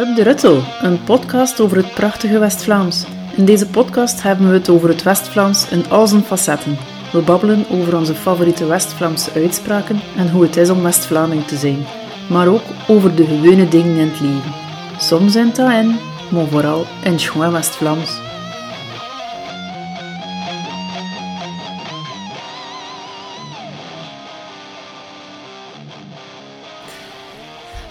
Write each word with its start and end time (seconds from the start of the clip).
Up 0.00 0.16
de 0.16 0.22
Ruttel, 0.22 0.62
een 0.82 1.04
podcast 1.04 1.60
over 1.60 1.76
het 1.76 1.94
prachtige 1.94 2.38
West-Vlaams. 2.38 3.06
In 3.36 3.44
deze 3.44 3.66
podcast 3.66 4.22
hebben 4.22 4.48
we 4.48 4.52
het 4.52 4.68
over 4.68 4.88
het 4.88 5.02
West-Vlaams 5.02 5.70
in 5.70 5.90
al 5.90 6.06
zijn 6.06 6.22
facetten. 6.22 6.78
We 7.12 7.20
babbelen 7.20 7.64
over 7.70 7.96
onze 7.96 8.14
favoriete 8.14 8.66
West-Vlaamse 8.66 9.32
uitspraken 9.34 10.00
en 10.16 10.30
hoe 10.30 10.42
het 10.42 10.56
is 10.56 10.70
om 10.70 10.82
West-Vlaming 10.82 11.44
te 11.44 11.56
zijn. 11.56 11.86
Maar 12.28 12.48
ook 12.48 12.62
over 12.88 13.14
de 13.14 13.24
gewone 13.24 13.68
dingen 13.68 13.96
in 13.96 14.08
het 14.08 14.20
leven. 14.20 14.52
Soms 14.98 15.36
in 15.36 15.52
taal 15.52 15.84
maar 16.30 16.46
vooral 16.46 16.86
in 17.04 17.20
schoon 17.20 17.52
West-Vlaams. 17.52 18.29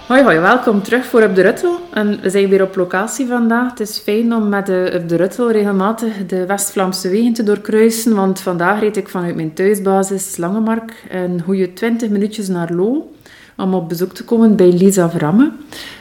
Hoi, 0.09 0.23
hoi, 0.23 0.39
welkom 0.39 0.83
terug 0.83 1.05
voor 1.05 1.21
Up 1.21 1.35
de 1.35 1.41
Ruttel. 1.41 1.79
En 1.93 2.19
we 2.21 2.29
zijn 2.29 2.49
weer 2.49 2.61
op 2.61 2.75
locatie 2.75 3.27
vandaag. 3.27 3.69
Het 3.69 3.79
is 3.79 3.97
fijn 3.97 4.33
om 4.33 4.49
met 4.49 4.65
de 4.65 4.91
Up 4.93 5.09
de 5.09 5.15
Ruttel 5.15 5.51
regelmatig 5.51 6.25
de 6.27 6.45
West-Vlaamse 6.45 7.09
wegen 7.09 7.33
te 7.33 7.43
doorkruisen, 7.43 8.15
want 8.15 8.39
vandaag 8.39 8.79
reed 8.79 8.97
ik 8.97 9.09
vanuit 9.09 9.35
mijn 9.35 9.53
thuisbasis 9.53 10.37
Langemark 10.37 10.93
een 11.09 11.41
goede 11.45 11.73
20 11.73 12.09
minuutjes 12.09 12.47
naar 12.47 12.73
Lo 12.73 13.11
om 13.57 13.73
op 13.73 13.89
bezoek 13.89 14.13
te 14.13 14.23
komen 14.23 14.55
bij 14.55 14.71
Lisa 14.71 15.09
Vramme. 15.09 15.51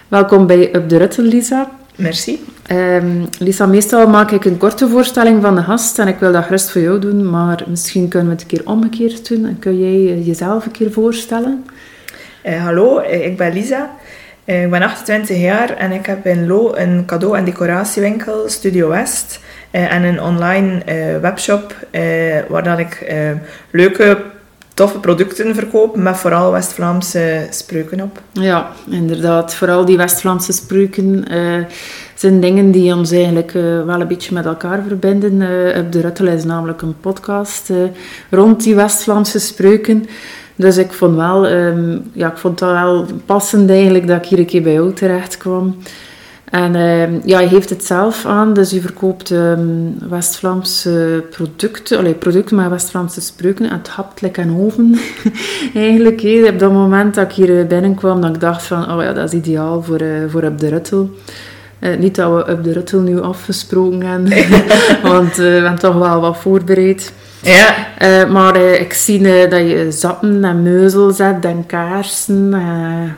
Welkom 0.08 0.46
bij 0.46 0.74
Up 0.74 0.88
de 0.88 0.96
Ruttel, 0.96 1.24
Lisa. 1.24 1.70
Merci. 1.96 2.44
Um, 2.70 3.24
Lisa, 3.38 3.66
meestal 3.66 4.08
maak 4.08 4.30
ik 4.30 4.44
een 4.44 4.58
korte 4.58 4.88
voorstelling 4.88 5.42
van 5.42 5.54
de 5.54 5.62
gast 5.62 5.98
en 5.98 6.08
ik 6.08 6.18
wil 6.18 6.32
dat 6.32 6.44
gerust 6.44 6.70
voor 6.70 6.80
jou 6.80 6.98
doen, 6.98 7.30
maar 7.30 7.64
misschien 7.66 8.08
kunnen 8.08 8.28
we 8.28 8.34
het 8.34 8.42
een 8.42 8.58
keer 8.58 8.68
omgekeerd 8.68 9.28
doen. 9.28 9.44
En 9.44 9.58
kun 9.58 9.78
jij 9.78 10.22
jezelf 10.22 10.66
een 10.66 10.72
keer 10.72 10.92
voorstellen? 10.92 11.64
Uh, 12.48 12.64
hallo, 12.64 12.98
eh, 12.98 13.26
ik 13.26 13.36
ben 13.36 13.52
Lisa. 13.52 13.90
Uh, 14.44 14.62
ik 14.62 14.70
ben 14.70 14.82
28 14.82 15.36
jaar 15.36 15.76
en 15.76 15.92
ik 15.92 16.06
heb 16.06 16.26
in 16.26 16.46
Lo 16.46 16.74
een 16.74 17.04
cadeau- 17.06 17.36
en 17.36 17.44
decoratiewinkel, 17.44 18.48
Studio 18.48 18.88
West. 18.88 19.40
En 19.70 20.02
een 20.02 20.22
online 20.22 20.82
webshop 21.20 21.74
waar 22.48 22.62
dat 22.62 22.78
ik 22.78 23.12
leuke, 23.70 24.18
toffe 24.74 24.98
producten 24.98 25.54
verkoop 25.54 25.96
met 25.96 26.16
vooral 26.16 26.52
West-Vlaamse 26.52 27.46
spreuken 27.50 28.00
op. 28.00 28.20
Ja, 28.32 28.70
inderdaad. 28.90 29.54
Vooral 29.54 29.84
die 29.84 29.96
West-Vlaamse 29.96 30.52
spreuken 30.52 31.24
zijn 32.14 32.40
dingen 32.40 32.70
die 32.70 32.94
ons 32.94 33.10
eigenlijk 33.10 33.52
wel 33.86 34.00
een 34.00 34.08
beetje 34.08 34.34
met 34.34 34.46
elkaar 34.46 34.82
verbinden. 34.86 35.32
Op 35.78 35.92
de 35.92 36.00
Ruttel 36.00 36.26
is 36.26 36.44
namelijk 36.44 36.82
een 36.82 37.00
podcast 37.00 37.72
rond 38.30 38.62
die 38.62 38.74
West-Vlaamse 38.74 39.38
spreuken. 39.38 40.06
Dus 40.58 40.76
ik 40.76 40.92
vond, 40.92 41.16
wel, 41.16 41.50
um, 41.50 42.10
ja, 42.12 42.30
ik 42.30 42.36
vond 42.36 42.60
het 42.60 42.70
wel 42.70 43.06
passend 43.26 43.70
eigenlijk 43.70 44.06
dat 44.06 44.16
ik 44.16 44.28
hier 44.28 44.38
een 44.38 44.46
keer 44.46 44.62
bij 44.62 44.72
jou 44.72 44.92
terecht 44.92 45.36
kwam. 45.36 45.76
En 46.50 46.74
um, 46.74 47.20
ja, 47.24 47.40
je 47.40 47.48
heeft 47.48 47.70
het 47.70 47.84
zelf 47.84 48.26
aan, 48.26 48.52
dus 48.52 48.70
je 48.70 48.80
verkoopt 48.80 49.30
um, 49.30 49.96
West-Vlaamse 50.08 51.24
producten, 51.30 51.98
allee, 51.98 52.14
producten 52.14 52.56
met 52.56 52.68
West-Vlaamse 52.68 53.20
spreuken. 53.20 53.70
het 53.70 53.88
hapt 53.88 54.20
lekker 54.20 54.42
en 54.42 54.56
oven, 54.56 54.98
eigenlijk. 55.74 56.20
He. 56.20 56.48
Op 56.48 56.58
dat 56.58 56.72
moment 56.72 57.14
dat 57.14 57.24
ik 57.30 57.32
hier 57.32 57.66
binnenkwam, 57.66 58.20
dat 58.20 58.34
ik 58.34 58.40
dacht 58.40 58.62
van, 58.62 58.92
oh 58.92 59.02
ja, 59.02 59.12
dat 59.12 59.32
is 59.32 59.38
ideaal 59.38 59.82
voor, 59.82 60.02
uh, 60.02 60.28
voor 60.28 60.42
Up 60.42 60.58
de 60.58 60.68
Ruttel. 60.68 61.10
Uh, 61.80 61.96
niet 61.96 62.14
dat 62.14 62.32
we 62.32 62.50
Up 62.50 62.64
de 62.64 62.72
Ruttel 62.72 63.00
nu 63.00 63.20
afgesproken 63.20 64.02
hebben, 64.02 64.64
want 65.12 65.30
uh, 65.30 65.36
we 65.36 65.42
hebben 65.42 65.78
toch 65.78 65.94
wel 65.94 66.20
wat 66.20 66.38
voorbereid. 66.38 67.12
Ja. 67.42 67.74
Uh, 68.02 68.30
maar 68.30 68.56
ik 68.56 68.92
zie 68.92 69.48
dat 69.48 69.60
je 69.60 69.86
zappen 69.90 70.44
en 70.44 70.62
meuzels 70.62 71.18
hebt 71.18 71.44
en 71.44 71.66
kaarsen 71.66 72.54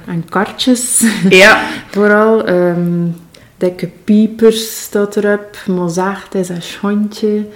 en 0.07 0.25
kartjes. 0.29 1.05
Ja. 1.29 1.63
Vooral. 1.91 2.49
Um, 2.49 3.17
dikke 3.57 3.89
piepers 4.05 4.83
staat 4.83 5.17
erop. 5.17 5.57
Mozart 5.67 6.35
is 6.35 6.49
een 6.49 6.63
schontje. 6.63 7.47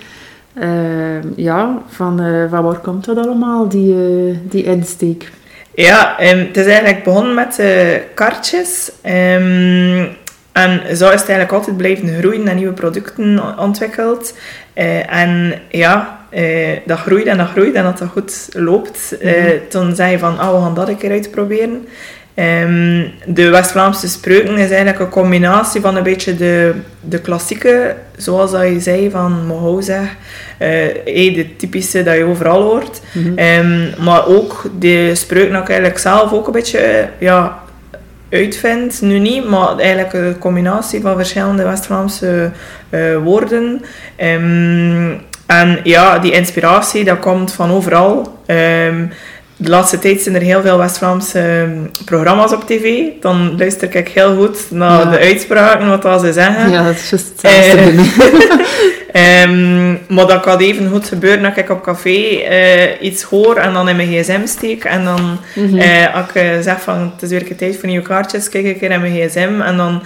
Ehm, 0.55 1.29
ja, 1.37 1.83
van, 1.89 2.17
van 2.51 2.63
waar 2.63 2.79
komt 2.79 3.05
dat 3.05 3.17
allemaal, 3.17 3.69
die, 3.69 3.95
die 4.49 4.65
insteek? 4.65 5.31
Ja, 5.75 6.21
um, 6.21 6.39
het 6.39 6.57
is 6.57 6.67
eigenlijk 6.67 7.05
begonnen 7.05 7.35
met 7.35 7.63
kartjes. 8.15 8.91
En 10.55 10.97
zo 10.97 11.05
is 11.05 11.21
het 11.21 11.29
eigenlijk 11.29 11.53
altijd 11.53 11.77
blijven 11.77 12.19
groeien 12.19 12.49
en 12.49 12.57
nieuwe 12.57 12.73
producten 12.73 13.59
ontwikkeld. 13.59 14.35
en 15.09 15.55
ja, 15.69 16.25
uh, 16.35 16.69
dat 16.85 16.99
groeit 16.99 17.27
en 17.27 17.39
dat 17.39 17.49
groeit 17.49 17.75
en 17.75 17.83
dat 17.83 17.99
dat 17.99 18.09
goed 18.09 18.49
loopt. 18.53 19.17
Uh, 19.23 19.33
Toen 19.69 19.95
zei 19.95 20.11
je 20.11 20.19
van, 20.19 20.33
oh, 20.33 20.55
we 20.55 20.61
gaan 20.61 20.75
dat 20.75 20.89
een 20.89 20.97
keer 20.97 21.11
uitproberen. 21.11 21.87
Um, 22.37 23.11
de 23.27 23.49
West-Vlaamse 23.49 24.09
spreuken 24.09 24.59
is 24.59 24.69
eigenlijk 24.71 24.99
een 24.99 25.09
combinatie 25.09 25.81
van 25.81 25.97
een 25.97 26.03
beetje 26.03 26.37
de, 26.37 26.75
de 27.01 27.21
klassieke, 27.21 27.95
zoals 28.17 28.51
dat 28.51 28.63
je 28.63 28.81
zei, 28.81 29.11
van 29.11 29.47
Mohou 29.47 29.83
zeg, 29.83 30.17
uh, 30.59 31.35
de 31.35 31.47
typische 31.57 32.03
dat 32.03 32.17
je 32.17 32.25
overal 32.25 32.63
hoort. 32.63 33.01
Mm 33.13 33.23
-hmm. 33.23 33.39
um, 33.39 34.05
maar 34.05 34.27
ook 34.27 34.71
de 34.79 35.15
spreuken 35.15 35.53
dat 35.53 35.63
ik 35.63 35.69
eigenlijk 35.69 35.99
zelf 35.99 36.33
ook 36.33 36.47
een 36.47 36.53
beetje 36.53 37.09
ja, 37.19 37.64
uitvind, 38.31 39.01
nu 39.01 39.19
niet, 39.19 39.49
maar 39.49 39.77
eigenlijk 39.77 40.13
een 40.13 40.39
combinatie 40.39 41.01
van 41.01 41.17
verschillende 41.17 41.65
West-Vlaamse 41.65 42.51
woorden. 43.23 43.83
Um, 44.23 45.21
en 45.47 45.81
ja, 45.83 46.19
die 46.19 46.33
inspiratie, 46.33 47.05
dat 47.05 47.19
komt 47.19 47.53
van 47.53 47.71
overal. 47.71 48.39
Um, 48.47 49.11
de 49.57 49.71
laatste 49.71 49.99
tijd 49.99 50.21
zijn 50.21 50.35
er 50.35 50.41
heel 50.41 50.63
veel 50.63 50.79
West-Vlaamse 50.79 51.69
programma's 52.05 52.53
op 52.53 52.67
tv. 52.67 53.03
Dan 53.21 53.55
luister 53.59 53.95
ik 53.95 54.09
heel 54.09 54.37
goed 54.37 54.71
naar 54.71 55.05
ja. 55.05 55.11
de 55.11 55.19
uitspraken, 55.19 56.01
wat 56.01 56.21
ze 56.21 56.33
zeggen. 56.33 56.71
Ja, 56.71 56.85
dat 56.85 56.95
is 56.95 57.11
juist 57.11 57.29
hetzelfde. 57.29 57.93
um, 59.17 59.99
maar 60.09 60.27
dat 60.27 60.41
kan 60.41 60.59
even 60.59 60.89
goed 60.91 61.09
gebeuren 61.09 61.43
dat 61.43 61.57
ik 61.57 61.71
op 61.71 61.83
café 61.83 62.11
uh, 62.11 63.03
iets 63.03 63.23
hoor 63.23 63.57
en 63.57 63.73
dan 63.73 63.89
in 63.89 63.97
mijn 63.97 64.09
gsm 64.09 64.47
steek. 64.47 64.85
En 64.85 65.05
dan, 65.05 65.39
mm 65.55 65.69
-hmm. 65.69 65.79
uh, 65.79 66.15
als 66.15 66.29
ik 66.29 66.43
uh, 66.43 66.61
zeg 66.61 66.81
van 66.81 67.13
het 67.13 67.23
is 67.23 67.31
weer 67.31 67.51
een 67.51 67.57
tijd 67.57 67.77
voor 67.77 67.89
nieuwe 67.89 68.07
kaartjes, 68.07 68.49
kijk 68.49 68.65
ik 68.65 68.81
in 68.81 69.01
mijn 69.01 69.29
gsm. 69.29 69.61
En 69.61 69.77
dan 69.77 70.03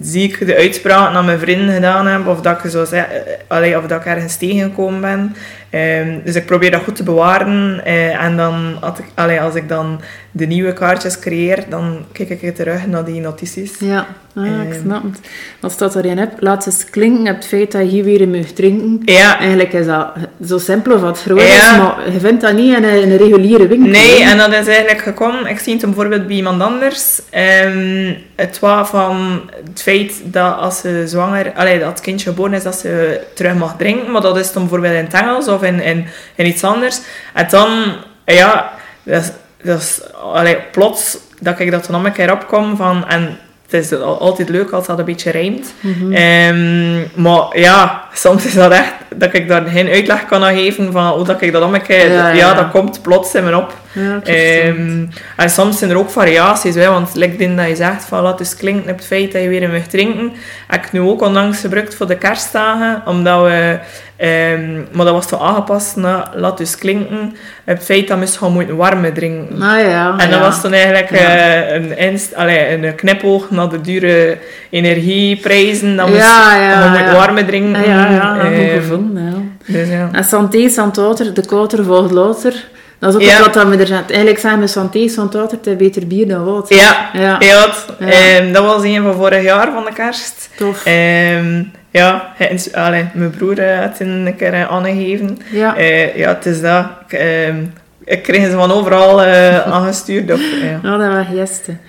zie 0.00 0.22
ik 0.22 0.46
de 0.46 0.56
uitspraak 0.56 1.12
naar 1.12 1.24
mijn 1.24 1.38
vrienden 1.38 1.74
gedaan 1.74 2.06
heb. 2.06 2.26
Of 2.26 2.40
dat 2.40 2.64
ik, 2.64 2.70
zo 2.70 2.84
zeg, 2.84 3.06
allee, 3.46 3.78
of 3.78 3.86
dat 3.86 4.00
ik 4.00 4.06
ergens 4.06 4.36
tegengekomen 4.36 5.00
ben. 5.00 5.36
Um, 5.74 6.20
dus 6.24 6.34
ik 6.34 6.46
probeer 6.46 6.70
dat 6.70 6.82
goed 6.82 6.96
te 6.96 7.02
bewaren. 7.02 7.80
Uh, 7.86 8.22
en 8.24 8.36
dan, 8.36 8.76
als 8.80 8.98
ik, 8.98 9.04
allee, 9.14 9.40
als 9.40 9.54
ik 9.54 9.68
dan 9.68 10.00
de 10.30 10.46
nieuwe 10.46 10.72
kaartjes 10.72 11.18
creëer, 11.18 11.64
dan 11.68 12.04
kijk 12.12 12.30
ik 12.30 12.54
terug 12.54 12.86
naar 12.86 13.04
die 13.04 13.20
notities. 13.20 13.78
Ja, 13.78 14.06
ah, 14.34 14.46
um, 14.46 14.60
ik 14.60 14.78
snap 14.82 15.02
het. 15.02 15.20
Wat 15.60 15.72
staat 15.72 15.94
erin? 15.94 16.18
Heb? 16.18 16.32
Laat 16.38 16.66
eens 16.66 16.90
klinken 16.90 17.34
het 17.34 17.46
feit 17.46 17.72
dat 17.72 17.82
je 17.82 17.88
hier 17.88 18.04
weer 18.04 18.28
mag 18.28 18.46
drinken. 18.46 19.14
Ja. 19.14 19.38
Eigenlijk 19.38 19.72
is 19.72 19.86
dat 19.86 20.12
zo 20.46 20.58
simpel 20.58 20.94
of 20.94 21.00
wat 21.00 21.20
groot 21.20 21.40
ja. 21.40 21.46
is, 21.46 21.78
maar 21.78 22.12
je 22.12 22.20
vindt 22.20 22.40
dat 22.40 22.52
niet 22.52 22.76
in 22.76 22.84
een, 22.84 23.02
in 23.02 23.10
een 23.10 23.16
reguliere 23.16 23.66
winkel. 23.66 23.90
Nee, 23.90 24.24
en 24.24 24.38
dat 24.38 24.52
is 24.52 24.66
eigenlijk 24.66 25.00
gekomen. 25.00 25.46
Ik 25.46 25.58
zie 25.58 25.72
het 25.72 25.84
bijvoorbeeld 25.84 26.26
bij 26.26 26.36
iemand 26.36 26.62
anders. 26.62 27.20
Um, 27.64 28.16
het 28.36 28.58
was 28.58 28.88
van 28.88 29.50
het 29.68 29.82
feit 29.82 30.12
dat 30.24 30.58
als 30.58 30.78
ze 30.80 31.02
zwanger, 31.06 31.52
allee, 31.54 31.78
dat 31.78 31.88
het 31.88 32.00
kindje 32.00 32.28
geboren 32.28 32.52
is, 32.52 32.62
dat 32.62 32.78
ze 32.78 33.20
terug 33.34 33.54
mag 33.54 33.76
drinken. 33.76 34.12
Maar 34.12 34.22
dat 34.22 34.36
is 34.36 34.52
dan 34.52 34.62
bijvoorbeeld 34.62 34.94
in 34.94 35.04
het 35.04 35.14
Engels 35.14 35.48
of 35.48 35.62
in, 35.62 35.80
in, 35.80 36.06
in 36.34 36.46
iets 36.46 36.64
anders. 36.64 37.00
En 37.34 37.46
dan, 37.50 37.92
ja, 38.24 38.72
dat 39.02 39.22
is, 39.22 39.30
dat 39.62 39.80
is 39.80 40.00
allee, 40.32 40.56
plots 40.72 41.18
dat 41.40 41.58
ik 41.58 41.70
dat 41.70 41.86
dan 41.86 41.96
nog 41.96 42.04
een 42.04 42.12
keer 42.12 42.32
opkom 42.32 42.76
van... 42.76 43.08
En 43.08 43.38
het 43.70 43.84
is 43.84 44.00
altijd 44.00 44.48
leuk 44.48 44.70
als 44.70 44.86
dat 44.86 44.98
een 44.98 45.04
beetje 45.04 45.30
rijmt. 45.30 45.74
Mm 45.80 45.92
-hmm. 45.92 46.14
um, 46.14 47.10
maar 47.14 47.58
ja, 47.58 48.04
soms 48.12 48.44
is 48.44 48.54
dat 48.54 48.72
echt 48.72 48.92
dat 49.16 49.34
ik 49.34 49.48
daar 49.48 49.66
geen 49.66 49.88
uitleg 49.88 50.26
kan 50.26 50.42
geven 50.42 50.92
van 50.92 51.06
hoe 51.06 51.24
dat 51.24 51.42
ik 51.42 51.52
dat 51.52 51.62
om 51.62 51.74
ja, 51.74 51.82
ja. 51.96 52.28
ja, 52.28 52.54
dat 52.54 52.70
komt 52.70 53.02
plots 53.02 53.34
in 53.34 53.44
me 53.44 53.56
op. 53.56 53.74
Ja, 53.92 54.66
um, 54.66 55.08
en 55.36 55.50
soms 55.50 55.78
zijn 55.78 55.90
er 55.90 55.98
ook 55.98 56.10
variaties, 56.10 56.74
hè, 56.74 56.88
want 56.88 57.14
like 57.14 57.54
dat 57.54 57.68
je 57.68 57.76
zegt 57.76 58.04
van 58.04 58.22
laat 58.22 58.38
dus 58.38 58.56
klinken 58.56 58.90
op 58.90 58.96
het 58.96 59.06
feit 59.06 59.32
dat 59.32 59.42
je 59.42 59.48
weer 59.48 59.70
mag 59.70 59.86
drinken, 59.86 60.32
heb 60.66 60.84
ik 60.84 60.92
nu 60.92 61.00
ook 61.00 61.22
onlangs 61.22 61.60
gebruikt 61.60 61.94
voor 61.94 62.06
de 62.06 62.18
kerstdagen, 62.18 63.02
omdat 63.06 63.42
we 63.42 63.78
Um, 64.20 64.86
maar 64.92 65.04
dat 65.04 65.14
was 65.14 65.26
toch 65.26 65.42
aangepast 65.42 65.96
naar 65.96 66.30
laat 66.34 66.58
dus 66.58 66.78
klinken 66.78 67.36
het 67.64 67.84
feit 67.84 68.08
dat 68.08 68.18
we 68.18 68.26
gewoon 68.26 68.52
moeten 68.52 68.76
warme 68.76 69.12
drinken. 69.12 69.62
Ah, 69.62 69.80
ja, 69.80 70.10
en 70.18 70.30
dat 70.30 70.38
ja. 70.38 70.44
was 70.44 70.62
dan 70.62 70.72
eigenlijk 70.72 71.10
ja. 71.10 71.66
uh, 71.66 71.72
een, 71.74 71.98
inst 71.98 72.34
allee, 72.34 72.68
een 72.68 72.94
knipoog 72.94 73.50
naar 73.50 73.68
de 73.68 73.80
dure 73.80 74.38
energieprijzen. 74.70 75.96
Dat 75.96 76.08
ja, 76.08 76.56
ja, 76.56 76.82
we 76.82 76.98
moeten 76.98 77.14
warme 77.14 77.44
drinken. 77.44 77.74
Ah, 77.82 77.86
ja, 77.86 78.10
ja, 78.10 78.34
dat 78.42 78.52
gevonden. 78.70 79.24
Ja. 79.24 79.72
Dus, 79.72 79.88
ja. 79.88 80.08
En 80.12 80.24
santé, 80.24 80.68
santoter, 80.68 81.34
de 81.34 81.46
kouter 81.46 81.84
volgt 81.84 82.10
later. 82.10 82.64
Dat 82.98 83.14
is 83.14 83.14
ook 83.14 83.22
Ja. 83.22 83.40
wat 83.40 83.54
dat 83.54 83.68
we 83.68 83.76
er 83.76 83.90
net... 83.90 84.10
Eigenlijk 84.10 84.38
zeggen 84.38 84.60
we 84.60 84.66
santé, 84.66 85.08
santoter, 85.08 85.56
het 85.56 85.66
is 85.66 85.76
beter 85.76 86.06
bier 86.06 86.28
dan 86.28 86.44
water. 86.44 86.76
Ja, 86.76 87.10
Ja. 87.12 87.36
ja. 87.38 87.60
dat, 87.60 87.86
Ja. 87.98 88.06
ehm, 88.06 88.52
dat 88.52 88.64
was 88.64 88.82
een 88.82 89.02
van 89.02 89.14
vorig 89.14 89.42
jaar 89.42 89.72
van 89.72 89.84
de 89.84 89.92
kerst. 89.92 90.50
Tof. 90.56 90.84
Ehm, 90.84 91.62
ja, 92.00 92.32
hij 92.36 92.60
allee, 92.72 93.06
mijn 93.12 93.30
broer 93.30 93.58
eh, 93.58 93.78
had 93.78 93.98
het 93.98 94.00
een 94.00 94.34
keer 94.36 94.52
eh, 94.52 94.70
aangegeven. 94.70 95.38
Ja. 95.50 95.76
Eh, 95.76 96.16
ja, 96.16 96.28
het 96.28 96.46
is 96.46 96.60
dat. 96.60 96.86
Ik, 97.06 97.12
ehm, 97.12 97.64
ik 98.04 98.22
kreeg 98.22 98.44
ze 98.44 98.50
van 98.50 98.70
overal 98.70 99.22
eh, 99.22 99.60
aangestuurd. 99.74 100.32
Of, 100.32 100.40
ja. 100.62 100.80
Ja, 100.82 100.96
dat 100.96 101.12
was 101.14 101.26
gisteren. 101.26 101.80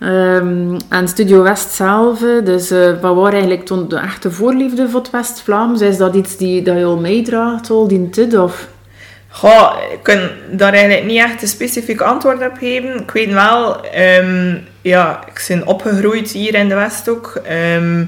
Ehm, 0.00 0.78
en 0.88 1.08
Studio 1.08 1.42
West 1.42 1.70
zelf, 1.70 2.18
dus 2.44 2.70
wat 3.00 3.14
waren 3.14 3.32
eigenlijk 3.32 3.66
toen 3.66 3.88
de 3.88 3.96
echte 3.96 4.30
voorliefde 4.30 4.88
voor 4.88 5.00
het 5.00 5.10
West-Vlaams? 5.10 5.80
Is 5.80 5.96
dat 5.96 6.14
iets 6.14 6.36
die, 6.36 6.62
dat 6.62 6.78
je 6.78 6.84
al 6.84 7.00
meedraagt, 7.00 7.70
al 7.70 7.88
die 7.88 8.10
tijd, 8.10 8.38
of... 8.38 8.68
Goh, 9.28 9.76
ik 9.92 10.02
kan 10.02 10.20
daar 10.50 10.72
eigenlijk 10.72 11.06
niet 11.06 11.18
echt 11.18 11.42
een 11.42 11.48
specifiek 11.48 12.00
antwoord 12.00 12.46
op 12.46 12.56
geven. 12.58 13.00
Ik 13.00 13.10
weet 13.10 13.32
wel, 13.32 13.76
um, 14.20 14.64
ja, 14.80 15.20
ik 15.26 15.44
ben 15.48 15.66
opgegroeid 15.66 16.30
hier 16.30 16.54
in 16.54 16.68
de 16.68 16.74
Westhoek. 16.74 17.40
Um, 17.50 18.00
uh, 18.00 18.06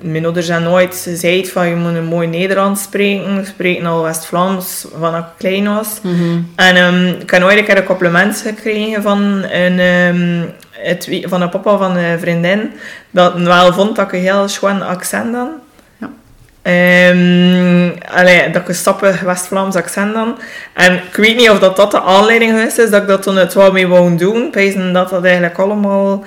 mijn 0.00 0.24
ouders 0.24 0.48
hebben 0.48 0.70
nooit 0.70 1.00
gezegd 1.02 1.50
van 1.50 1.68
je 1.68 1.74
moet 1.74 1.94
een 1.94 2.04
mooi 2.04 2.28
Nederlands 2.28 2.82
spreken. 2.82 3.38
Ik 3.38 3.46
spreek 3.46 3.84
al 3.84 4.02
West-Vlaams 4.02 4.86
van 4.98 5.16
ik 5.16 5.24
klein 5.38 5.74
was. 5.74 5.98
Mm 6.02 6.14
-hmm. 6.14 6.52
En 6.56 6.76
um, 6.76 7.06
ik 7.20 7.30
heb 7.30 7.40
nooit 7.40 7.58
een 7.58 7.64
keer 7.64 7.76
een 7.76 7.84
compliment 7.84 8.40
gekregen 8.46 9.02
van 9.02 9.44
een, 9.50 9.78
um, 9.78 10.50
het, 10.70 11.20
van 11.22 11.42
een 11.42 11.48
papa 11.48 11.76
van 11.76 11.96
een 11.96 12.18
vriendin. 12.18 12.72
Dat 13.10 13.34
wel 13.34 13.72
vond 13.72 13.96
dat 13.96 14.06
ik 14.06 14.12
een 14.12 14.20
heel 14.20 14.48
schoon 14.48 14.82
accent. 14.82 15.36
Ja. 15.98 16.10
Um, 17.10 17.94
allee, 18.12 18.50
dat 18.50 18.62
ik 18.62 18.68
een 18.68 18.74
stappig 18.74 19.20
West-Vlaams 19.20 19.76
accent 19.76 20.14
dan. 20.14 20.38
En 20.74 20.94
ik 20.94 21.16
weet 21.16 21.36
niet 21.36 21.50
of 21.50 21.58
dat, 21.58 21.76
dat 21.76 21.90
de 21.90 22.00
aanleiding 22.00 22.50
geweest 22.50 22.78
is 22.78 22.90
dat 22.90 23.02
ik 23.02 23.08
dat 23.08 23.22
toen 23.22 23.36
het 23.36 23.54
wel 23.54 23.72
mee 23.72 23.88
wou 23.88 24.16
doen. 24.16 24.52
Ik 24.54 24.92
dat 24.92 25.08
dat 25.10 25.24
eigenlijk 25.24 25.58
allemaal 25.58 26.24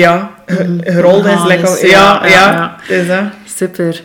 ja, 0.00 0.30
gerold 0.80 1.24
is. 1.24 1.32
Ah, 1.32 1.46
lekker, 1.46 1.68
is, 1.68 1.90
ja, 1.90 2.20
ja, 2.22 2.28
ja, 2.28 2.52
ja. 2.52 2.76
Dus, 2.88 3.06
hè. 3.06 3.22
Super. 3.56 4.02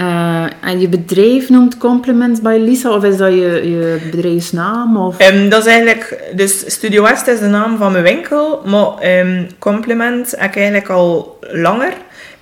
Uh, 0.00 0.44
en 0.60 0.80
je 0.80 0.88
bedrijf 0.88 1.48
noemt 1.48 1.76
Compliments 1.76 2.40
by 2.40 2.56
Lisa, 2.60 2.90
of 2.90 3.04
is 3.04 3.16
dat 3.16 3.32
je, 3.32 3.70
je 3.70 4.00
bedrijfsnaam? 4.10 4.96
Of? 4.96 5.30
Um, 5.30 5.48
dat 5.48 5.60
is 5.60 5.66
eigenlijk, 5.66 6.30
dus 6.34 6.72
Studio 6.72 7.02
West 7.02 7.26
is 7.26 7.38
de 7.38 7.46
naam 7.46 7.76
van 7.76 7.92
mijn 7.92 8.04
winkel, 8.04 8.62
maar 8.64 9.18
um, 9.18 9.46
Compliment 9.58 10.30
heb 10.30 10.50
ik 10.50 10.56
eigenlijk 10.56 10.88
al 10.88 11.38
langer. 11.40 11.92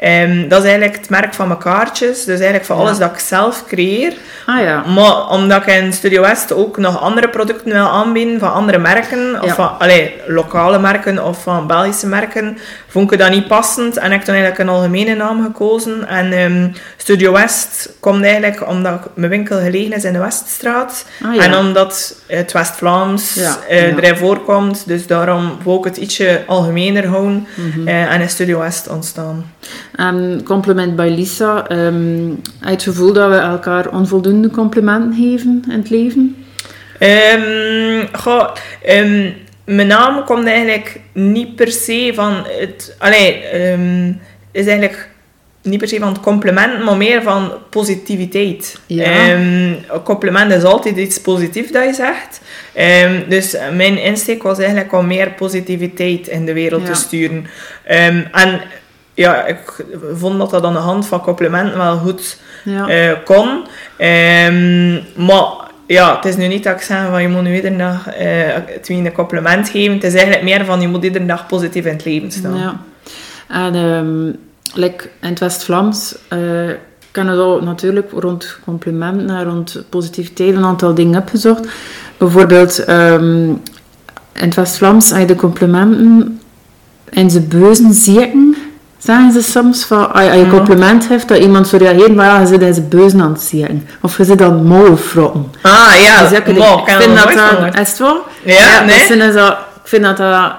Um, 0.04 0.48
dat 0.48 0.58
is 0.58 0.68
eigenlijk 0.68 0.96
het 1.00 1.10
merk 1.10 1.34
van 1.34 1.48
mijn 1.48 1.58
kaartjes, 1.60 2.18
dus 2.24 2.34
eigenlijk 2.34 2.64
van 2.64 2.76
alles 2.78 2.98
dat 2.98 3.10
ik 3.12 3.18
zelf 3.18 3.64
creëer. 3.66 4.12
Ah 4.46 4.60
ja. 4.60 4.82
Maar 4.86 5.28
omdat 5.28 5.62
ik 5.66 5.74
in 5.74 5.92
Studio 5.92 6.20
West 6.22 6.52
ook 6.52 6.76
nog 6.78 7.00
andere 7.00 7.28
producten 7.28 7.72
wil 7.72 7.88
aanbieden 7.88 8.38
van 8.38 8.52
andere 8.52 8.78
merken, 8.78 9.40
of 9.40 9.46
Ja. 9.46 9.54
van 9.54 9.78
allee, 9.78 10.14
lokale 10.26 10.78
merken 10.78 11.24
of 11.24 11.42
van 11.42 11.66
Belgische 11.66 12.06
merken, 12.06 12.58
vond 12.88 13.12
ik 13.12 13.18
dat 13.18 13.30
niet 13.30 13.46
passend 13.48 13.96
en 13.96 14.10
heb 14.10 14.20
ik 14.20 14.26
toen 14.26 14.34
eigenlijk 14.34 14.62
een 14.62 14.74
algemene 14.74 15.14
naam 15.14 15.42
gekozen. 15.42 16.08
En 16.08 16.32
ehm, 16.32 16.68
Studio 16.96 17.32
West 17.32 17.90
komt 18.00 18.24
eigenlijk 18.24 18.68
omdat 18.68 19.08
mijn 19.14 19.30
winkel 19.30 19.58
gelegen 19.58 19.92
is 19.92 20.04
in 20.04 20.12
de 20.12 20.18
Weststraat 20.18 21.04
Ah, 21.24 21.44
en 21.44 21.56
omdat 21.56 22.14
het 22.26 22.52
West-Vlaams 22.52 23.36
erin 23.68 24.16
voorkomt, 24.16 24.82
dus 24.86 25.06
daarom 25.06 25.58
wou 25.62 25.78
ik 25.78 25.84
het 25.84 25.96
ietsje 25.96 26.42
algemener 26.46 27.06
houden 27.06 27.46
Mhm. 27.54 27.88
eh, 27.88 28.12
en 28.12 28.20
is 28.20 28.32
Studio 28.32 28.58
West 28.58 28.88
ontstaan. 28.88 29.52
En 29.94 30.40
compliment 30.44 30.96
bij 30.96 31.10
Lisa. 31.10 31.66
ehm 31.68 32.28
je 32.28 32.36
het 32.60 32.82
gevoel 32.82 33.12
dat 33.12 33.30
we 33.30 33.36
elkaar 33.36 33.88
onvoldoende 33.88 34.50
complimenten 34.50 35.14
geven 35.14 35.64
in 35.68 35.78
het 35.78 35.90
leven? 35.90 36.36
Ehm 36.98 38.06
goh, 38.12 38.54
ehm, 38.84 39.30
mijn 39.64 39.86
naam 39.88 40.24
komt 40.24 40.46
eigenlijk 40.46 41.00
niet 41.12 41.56
per 41.56 41.70
se 41.72 42.12
van 42.14 42.44
het... 42.58 42.94
Allee, 42.98 43.42
ehm, 43.44 44.08
is 44.52 44.66
eigenlijk 44.66 45.08
niet 45.62 45.78
per 45.78 45.88
se 45.88 45.98
van 45.98 46.08
het 46.08 46.20
compliment, 46.20 46.84
maar 46.84 46.96
meer 46.96 47.22
van 47.22 47.52
positiviteit. 47.70 48.78
Ja. 48.86 49.04
Ehm, 49.04 49.72
een 49.88 50.02
compliment 50.04 50.52
is 50.52 50.62
altijd 50.62 50.96
iets 50.96 51.20
positiefs 51.20 51.72
dat 51.72 51.84
je 51.84 51.94
zegt. 51.94 52.40
Ehm, 52.72 53.28
dus 53.28 53.56
mijn 53.76 53.98
insteek 54.02 54.42
was 54.42 54.58
eigenlijk 54.58 54.92
om 54.92 55.06
meer 55.06 55.30
positiviteit 55.30 56.28
in 56.28 56.44
de 56.44 56.52
wereld 56.52 56.82
Ja. 56.82 56.92
te 56.92 57.00
sturen. 57.00 57.46
Ehm, 57.84 58.22
en 58.32 58.60
ja, 59.20 59.46
ik 59.46 59.84
vond 60.14 60.38
dat 60.38 60.50
dat 60.50 60.64
aan 60.64 60.72
de 60.72 60.78
hand 60.78 61.06
van 61.06 61.20
complimenten 61.20 61.78
wel 61.78 61.96
goed 61.96 62.38
Ja. 62.64 62.88
eh, 62.88 63.12
kon. 63.24 63.66
Ehm, 63.96 64.92
maar 65.26 65.46
ja, 65.86 66.16
het 66.16 66.24
is 66.24 66.36
nu 66.36 66.46
niet 66.46 66.64
dat 66.64 66.74
ik 66.74 66.80
zeg 66.82 67.06
van 67.10 67.22
je 67.22 67.28
moet 67.28 67.42
nu 67.42 67.54
iedere 67.54 67.76
dag 67.76 68.04
wie 68.86 68.96
een 69.04 69.12
compliment 69.12 69.68
geven. 69.68 69.94
Het 69.94 70.04
is 70.04 70.14
eigenlijk 70.14 70.42
meer 70.42 70.64
van 70.64 70.80
je 70.80 70.88
moet 70.88 71.04
iedere 71.04 71.26
dag 71.26 71.46
positief 71.46 71.84
in 71.84 71.92
het 71.92 72.04
leven 72.04 72.30
staan. 72.30 72.58
Ja. 72.58 72.80
En 73.48 73.74
ehm, 73.74 74.32
like 74.80 75.08
in 75.20 75.28
het 75.28 75.38
West-Vlaams 75.38 76.14
eh 76.28 76.38
kan 77.10 77.28
al 77.28 77.60
natuurlijk 77.62 78.10
rond 78.12 78.58
complimenten 78.64 79.30
en 79.30 79.44
rond 79.44 79.82
positiviteit 79.88 80.54
een 80.54 80.64
aantal 80.64 80.94
dingen 80.94 81.20
opgezocht. 81.20 81.68
Bijvoorbeeld 82.16 82.84
ehm, 82.84 83.48
in 84.32 84.46
het 84.46 84.54
West-Vlaams 84.54 85.10
heb 85.10 85.18
je 85.18 85.26
de 85.26 85.34
complimenten 85.34 86.40
in 87.10 87.30
zijn 87.30 87.48
beuzen 87.48 87.94
zieken. 87.94 88.49
Zeggen 89.04 89.32
ze 89.32 89.42
soms 89.42 89.84
van, 89.84 90.12
als 90.12 90.24
je 90.24 90.30
een 90.30 90.50
compliment 90.50 91.08
heeft, 91.08 91.28
dat 91.28 91.38
iemand 91.38 91.68
zo 91.68 91.76
reageert, 91.76 92.14
maar 92.14 92.26
ja, 92.26 92.40
je 92.40 92.46
zit 92.46 92.60
zijn 92.74 92.88
beuzen 92.88 93.20
aan 93.20 93.32
het 93.32 93.40
zieken. 93.42 93.88
Of 94.02 94.16
je 94.16 94.24
zit 94.24 94.40
het 94.40 94.64
mouwen 94.64 94.98
frotten. 94.98 95.52
Ah 95.62 95.88
ja, 96.02 96.22
Dus 96.22 96.38
ik, 96.38 96.46
ik 96.46 96.62
vind 97.00 97.16
dat 97.16 97.32
dat... 97.32 97.74
Is 97.80 97.88
het 97.88 97.98
wel? 97.98 98.22
Ja, 98.44 98.84
nee. 98.84 98.98
dat 99.08 99.16
zijn 99.18 99.32
zo- 99.32 99.46
ik 99.82 99.88
vind 99.98 100.02
dat 100.04 100.16
dat... 100.16 100.52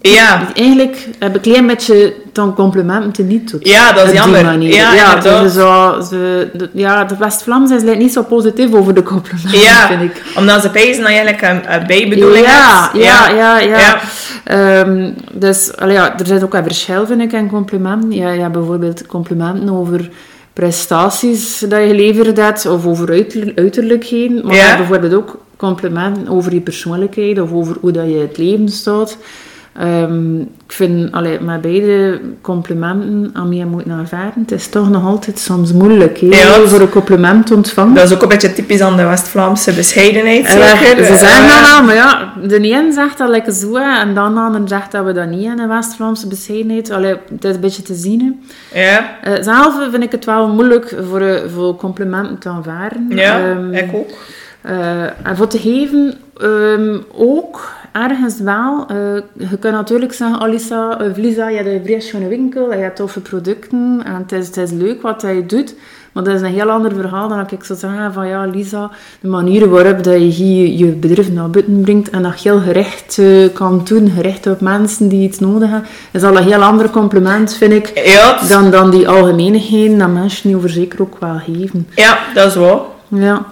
Ja. 0.00 0.40
Eigenlijk 0.54 0.96
heb 1.18 1.28
ik 1.28 1.34
een 1.34 1.40
klein 1.52 1.66
beetje 1.66 2.14
dan 2.32 2.54
complimenten 2.54 3.12
te 3.12 3.22
niet 3.22 3.50
doet. 3.50 3.68
Ja, 3.68 3.92
dat 3.92 4.06
is 4.06 4.12
jammer. 4.12 4.44
manier. 4.44 4.74
Ja, 4.74 4.92
ja, 4.94 5.14
dus 5.14 5.52
zo, 5.54 6.00
ze, 6.08 6.48
de, 6.52 6.70
ja, 6.72 7.04
de 7.04 7.16
West-Vlaams 7.18 7.70
is 7.70 7.82
niet 7.82 8.12
zo 8.12 8.22
positief 8.22 8.72
over 8.72 8.94
de 8.94 9.02
complimenten, 9.02 9.58
Ja, 9.60 9.86
vind 9.86 10.00
ik. 10.02 10.22
omdat 10.36 10.62
ze 10.62 10.70
pijzen 10.70 11.02
dat 11.02 11.12
je 11.12 11.18
eigenlijk 11.18 11.42
een, 11.42 11.74
een 11.74 11.86
bijbedoeling 11.86 12.46
ja, 12.46 12.90
hebt. 12.92 13.04
ja, 13.04 13.28
ja, 13.28 13.58
ja, 13.58 13.78
Ja. 13.78 14.00
Ehm, 14.48 15.10
dus 15.32 15.76
allee, 15.76 15.94
ja, 15.94 16.18
er 16.18 16.26
zit 16.26 16.42
ook 16.44 16.54
een 16.54 16.62
verschil, 16.62 17.06
vind 17.06 17.20
ik, 17.20 17.32
in 17.32 17.48
complimenten. 17.50 18.12
Ja, 18.12 18.30
ja, 18.30 18.50
bijvoorbeeld 18.50 19.06
complimenten 19.06 19.68
over 19.68 20.10
prestaties 20.52 21.58
dat 21.58 21.80
je 21.80 21.86
geleverd 21.86 22.36
hebt, 22.36 22.66
of 22.66 22.86
over 22.86 23.08
uiter, 23.10 23.52
uiterlijkheden. 23.54 24.44
Maar 24.46 24.54
Ja. 24.54 24.60
je 24.60 24.66
hebt 24.66 24.78
bijvoorbeeld 24.78 25.14
ook 25.14 25.38
complimenten 25.56 26.28
over 26.28 26.54
je 26.54 26.60
persoonlijkheid, 26.60 27.40
of 27.40 27.52
over 27.52 27.76
hoe 27.80 27.90
dat 27.90 28.06
je 28.08 28.16
het 28.16 28.38
leven 28.38 28.68
staat. 28.68 29.16
Ehm, 29.78 30.40
ik 30.40 30.72
vind, 30.74 31.12
allee, 31.12 31.40
met 31.40 31.60
beide 31.60 32.20
complimenten 32.40 33.30
aan 33.32 33.48
mij 33.48 33.64
moeten 33.64 33.90
aanvaarden. 33.92 34.40
Het 34.42 34.52
is 34.52 34.68
toch 34.68 34.90
nog 34.90 35.04
altijd 35.06 35.38
soms 35.38 35.72
moeilijk, 35.72 36.16
Ja. 36.16 36.60
voor 36.66 36.80
een 36.80 36.88
compliment 36.88 37.46
te 37.46 37.54
ontvangen. 37.54 37.94
Dat 37.94 38.04
is 38.04 38.14
ook 38.14 38.22
een 38.22 38.28
beetje 38.28 38.52
typisch 38.52 38.80
aan 38.80 38.96
de 38.96 39.04
West-Vlaamse 39.04 39.72
bescheidenheid, 39.72 40.46
zeker. 40.46 41.04
Ze 41.04 41.16
zeggen 41.16 41.44
Eh, 41.44 41.72
dat 41.74 41.84
maar 41.84 41.94
ja, 41.94 42.32
de 42.46 42.70
een 42.70 42.92
zegt 42.92 43.18
dat 43.18 43.28
lekker 43.28 43.52
zo, 43.52 43.76
en 43.76 44.14
de 44.14 44.20
ander 44.20 44.60
zegt 44.68 44.92
dat 44.92 45.04
we 45.04 45.12
dat 45.12 45.28
niet 45.28 45.44
in 45.44 45.56
de 45.56 45.66
West-Vlaamse 45.66 46.26
bescheidenheid. 46.28 46.90
Allee, 46.90 47.14
het 47.30 47.44
is 47.44 47.54
een 47.54 47.60
beetje 47.60 47.82
te 47.82 47.94
zien. 47.94 48.42
Ja, 48.74 49.16
Eh, 49.22 49.32
zelf 49.40 49.74
vind 49.90 50.02
ik 50.02 50.12
het 50.12 50.24
wel 50.24 50.48
moeilijk 50.48 50.96
voor, 51.08 51.20
eh, 51.20 51.40
voor 51.54 51.76
complimenten 51.76 52.38
te 52.38 52.48
aanvaarden. 52.48 53.06
ja 53.08 53.38
Ehm, 53.50 53.72
ik 53.74 53.90
ook. 53.94 54.10
eh, 54.60 55.02
en 55.02 55.36
voor 55.36 55.46
te 55.46 55.58
geven 55.58 56.14
ehm, 56.40 56.96
ook 57.14 57.76
ergens 57.98 58.40
wel. 58.40 58.84
Eh, 58.88 58.96
je 59.50 59.58
kunt 59.58 59.74
natuurlijk 59.74 60.12
zeggen, 60.12 60.40
Alisa, 60.40 60.98
of 61.10 61.16
Lisa, 61.16 61.48
je 61.48 61.56
hebt 61.56 61.68
een 61.68 61.84
vrij 61.84 62.00
schone 62.00 62.28
winkel, 62.28 62.72
je 62.72 62.78
hebt 62.78 62.96
toffe 62.96 63.20
producten 63.20 64.00
en 64.04 64.14
het 64.14 64.32
is, 64.32 64.46
het 64.46 64.56
is 64.56 64.70
leuk 64.70 65.02
wat 65.02 65.22
je 65.22 65.46
doet. 65.46 65.74
Maar 66.12 66.24
dat 66.24 66.34
is 66.34 66.40
een 66.40 66.54
heel 66.54 66.70
ander 66.70 66.94
verhaal 66.94 67.28
dan 67.28 67.38
dat 67.38 67.52
ik 67.52 67.64
zou 67.64 67.78
zeggen 67.78 68.12
van 68.12 68.28
ja, 68.28 68.44
Lisa, 68.44 68.90
de 69.20 69.28
manier 69.28 69.68
waarop 69.68 70.04
dat 70.04 70.14
je 70.14 70.18
hier 70.18 70.86
je 70.86 70.92
bedrijf 70.92 71.30
naar 71.32 71.50
buiten 71.50 71.80
brengt 71.80 72.10
en 72.10 72.22
dat 72.22 72.42
je 72.42 72.48
heel 72.50 72.60
gericht 72.60 73.18
eh, 73.18 73.52
kan 73.52 73.80
doen, 73.84 74.10
gericht 74.10 74.46
op 74.46 74.60
mensen 74.60 75.08
die 75.08 75.22
iets 75.28 75.38
nodig 75.38 75.70
hebben, 75.70 75.88
is 76.12 76.22
al 76.22 76.36
een 76.36 76.42
heel 76.42 76.62
ander 76.62 76.90
compliment, 76.90 77.54
vind 77.54 77.72
ik, 77.72 78.00
Ja, 78.04 78.38
dan, 78.48 78.70
dan 78.70 78.90
die 78.90 79.08
algemeenheden 79.08 79.98
dat 79.98 80.08
mensen 80.08 80.54
over 80.54 80.70
zeker 80.70 81.00
ook 81.02 81.16
wel 81.20 81.40
geven. 81.46 81.88
ja, 81.94 82.18
dat 82.34 82.46
is 82.46 82.54
wel. 82.54 82.94
Ja. 83.08 83.46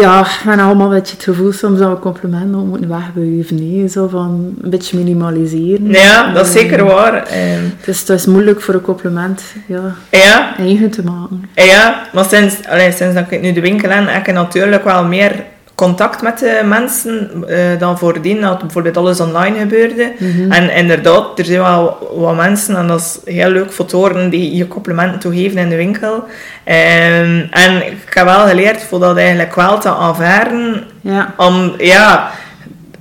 Ja, 0.00 0.24
hebben 0.26 0.64
allemaal 0.64 0.86
een 0.92 0.98
beetje 0.98 1.14
het 1.14 1.24
gevoel 1.24 1.52
soms 1.52 1.78
dat 1.78 1.88
we 1.90 1.98
complimenten 1.98 2.54
ook 2.58 2.66
moeten 2.66 2.88
wegbuiven. 2.88 3.80
hè. 3.80 3.88
Zo 3.88 4.08
van 4.08 4.54
een 4.62 4.70
beetje 4.70 4.96
minimaliseren. 4.98 5.88
Ja, 5.90 6.32
dat 6.32 6.46
is 6.46 6.54
Eh, 6.54 6.60
zeker 6.60 6.84
waar. 6.84 7.14
Ehm, 7.26 7.60
Het 7.78 7.88
is, 7.88 8.00
het 8.00 8.08
is 8.08 8.26
moeilijk 8.26 8.60
voor 8.60 8.74
een 8.74 8.80
compliment 8.80 9.42
ja, 9.66 9.94
ja, 10.10 10.56
eigen 10.58 10.90
te 10.90 11.02
maken. 11.04 11.42
Ja, 11.54 12.02
maar 12.12 12.24
sinds, 12.24 12.54
allee, 12.68 12.92
sinds 12.92 13.14
dat 13.14 13.24
ik 13.30 13.40
nu 13.40 13.52
de 13.52 13.60
winkel 13.60 13.90
heb, 13.90 14.04
heb 14.08 14.26
ik 14.28 14.34
natuurlijk 14.34 14.84
wel 14.84 15.04
meer 15.04 15.44
contact 15.82 16.22
met 16.22 16.38
de 16.38 16.60
mensen 16.64 17.44
eh, 17.48 17.78
dan 17.78 17.98
voordien, 17.98 18.40
dat 18.40 18.58
bijvoorbeeld 18.58 18.96
alles 18.96 19.20
online 19.20 19.58
gebeurde. 19.58 20.12
En 20.48 20.74
inderdaad, 20.74 21.38
er 21.38 21.44
zijn 21.44 21.60
wel 21.60 22.10
wat 22.14 22.36
mensen, 22.36 22.76
en 22.76 22.86
dat 22.86 23.00
is 23.00 23.34
heel 23.34 23.50
leuk 23.50 23.72
voor 23.72 23.84
te 23.84 23.96
horen, 23.96 24.30
die 24.30 24.56
je 24.56 24.68
complimenten 24.68 25.18
toegeven 25.18 25.58
in 25.58 25.68
de 25.68 25.76
winkel. 25.76 26.24
Ehm, 26.64 27.46
en 27.50 27.86
ik 27.86 28.14
heb 28.14 28.24
wel 28.24 28.46
geleerd 28.46 28.82
voor 28.82 29.00
dat 29.00 29.16
eigenlijk 29.16 29.54
wel 29.54 29.78
te 29.78 29.88
aanvaarden, 29.88 30.84
Ja, 31.00 31.34
om, 31.36 31.74
ja, 31.78 32.30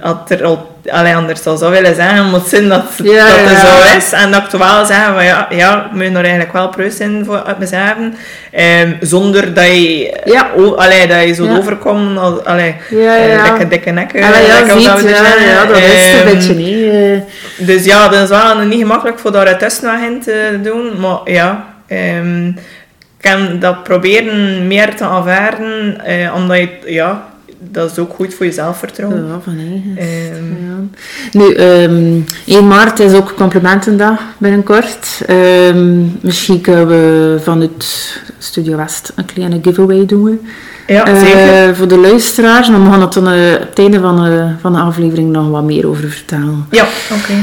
had 0.01 0.31
er 0.31 0.43
al, 0.45 0.75
allee, 0.91 1.15
anders 1.15 1.41
zou 1.43 1.71
willen 1.71 1.95
zeggen, 1.95 2.25
moet 2.29 2.47
zijn 2.47 2.69
dat, 2.69 2.83
Ja, 3.03 3.27
dat 3.27 3.35
het 3.39 3.61
ja. 3.61 3.89
zo 3.89 3.97
is. 3.97 4.11
En 4.11 4.31
dat 4.31 4.43
ik 4.43 4.49
toch 4.49 4.73
wel 4.73 4.85
zeggen 4.85 5.13
van 5.13 5.23
ja, 5.25 5.47
ja, 5.49 5.89
moet 5.91 6.03
je 6.03 6.09
er 6.09 6.15
eigenlijk 6.15 6.53
wel 6.53 6.69
preus 6.69 6.97
in 6.99 7.23
voor 7.25 7.43
uit 7.43 7.57
mezelf. 7.59 7.93
Ehm, 8.51 8.91
zonder 9.01 9.53
dat 9.53 9.65
je, 9.65 10.19
Ja. 10.25 10.47
o, 10.57 10.73
allee, 10.75 11.07
dat 11.07 11.23
je 11.23 11.33
zo 11.33 11.57
overkomt 11.57 12.17
als, 12.17 12.43
allee, 12.43 12.75
Ja, 12.89 13.17
eh, 13.17 13.43
dikke, 13.43 13.67
dikke 13.67 13.89
nekken. 13.91 14.23
Ah, 14.23 14.29
ja, 14.29 14.59
like 14.59 14.79
ziet, 14.79 14.87
dat 14.87 15.01
ja, 15.09 15.65
dat 15.65 15.77
is 15.77 15.83
het 15.83 16.19
Ehm, 16.21 16.27
een 16.27 16.33
beetje, 16.33 16.53
nee. 16.53 17.13
eh. 17.15 17.21
dus 17.67 17.85
ja, 17.85 18.07
dat 18.07 18.21
is 18.21 18.29
wel 18.29 18.57
niet 18.57 18.79
gemakkelijk 18.79 19.19
voor 19.19 19.31
daar 19.31 19.47
ertussen 19.47 19.85
nog 19.93 20.01
in 20.07 20.21
te 20.21 20.59
doen. 20.63 20.99
Maar 20.99 21.19
ja, 21.25 21.65
ehm, 21.87 22.47
ik 22.47 23.29
kan 23.29 23.59
dat 23.59 23.83
proberen 23.83 24.67
meer 24.67 24.95
te 24.95 25.03
aanvaarden. 25.03 26.01
eh, 26.05 26.33
omdat 26.35 26.57
je, 26.57 26.69
ja, 26.85 27.23
dat 27.69 27.91
is 27.91 27.99
ook 27.99 28.13
goed 28.13 28.33
voor 28.33 28.45
je 28.45 28.51
zelfvertrouwen. 28.51 29.27
Ja, 29.27 29.39
van. 29.43 29.57
Ehm, 29.97 30.07
Ja. 30.67 30.99
Nu, 31.31 31.53
ehm 31.53 32.19
1 32.45 32.67
maart 32.67 32.99
is 32.99 33.13
ook 33.13 33.33
complimentendag 33.35 34.19
binnenkort. 34.37 35.21
Ehm, 35.25 35.99
misschien 36.21 36.61
kunnen 36.61 36.87
we 36.87 37.37
vanuit 37.43 38.19
Studio 38.37 38.77
West 38.77 39.11
een 39.15 39.25
kleine 39.25 39.59
giveaway 39.61 40.05
doen. 40.05 40.41
ja, 40.87 41.15
zeker. 41.19 41.75
voor 41.75 41.87
de 41.87 41.97
luisteraars. 41.97 42.69
Maar 42.69 42.83
we 42.83 42.89
gaan 42.89 43.01
het 43.01 43.13
dan 43.13 43.27
eh, 43.27 43.53
op 43.53 43.69
het 43.69 43.79
einde 43.79 43.99
van, 43.99 44.25
eh, 44.25 44.45
van 44.61 44.73
de 44.73 44.79
aflevering 44.79 45.31
nog 45.31 45.49
wat 45.49 45.63
meer 45.63 45.87
over 45.87 46.09
vertellen. 46.09 46.65
Ja, 46.69 46.85
oké. 47.11 47.33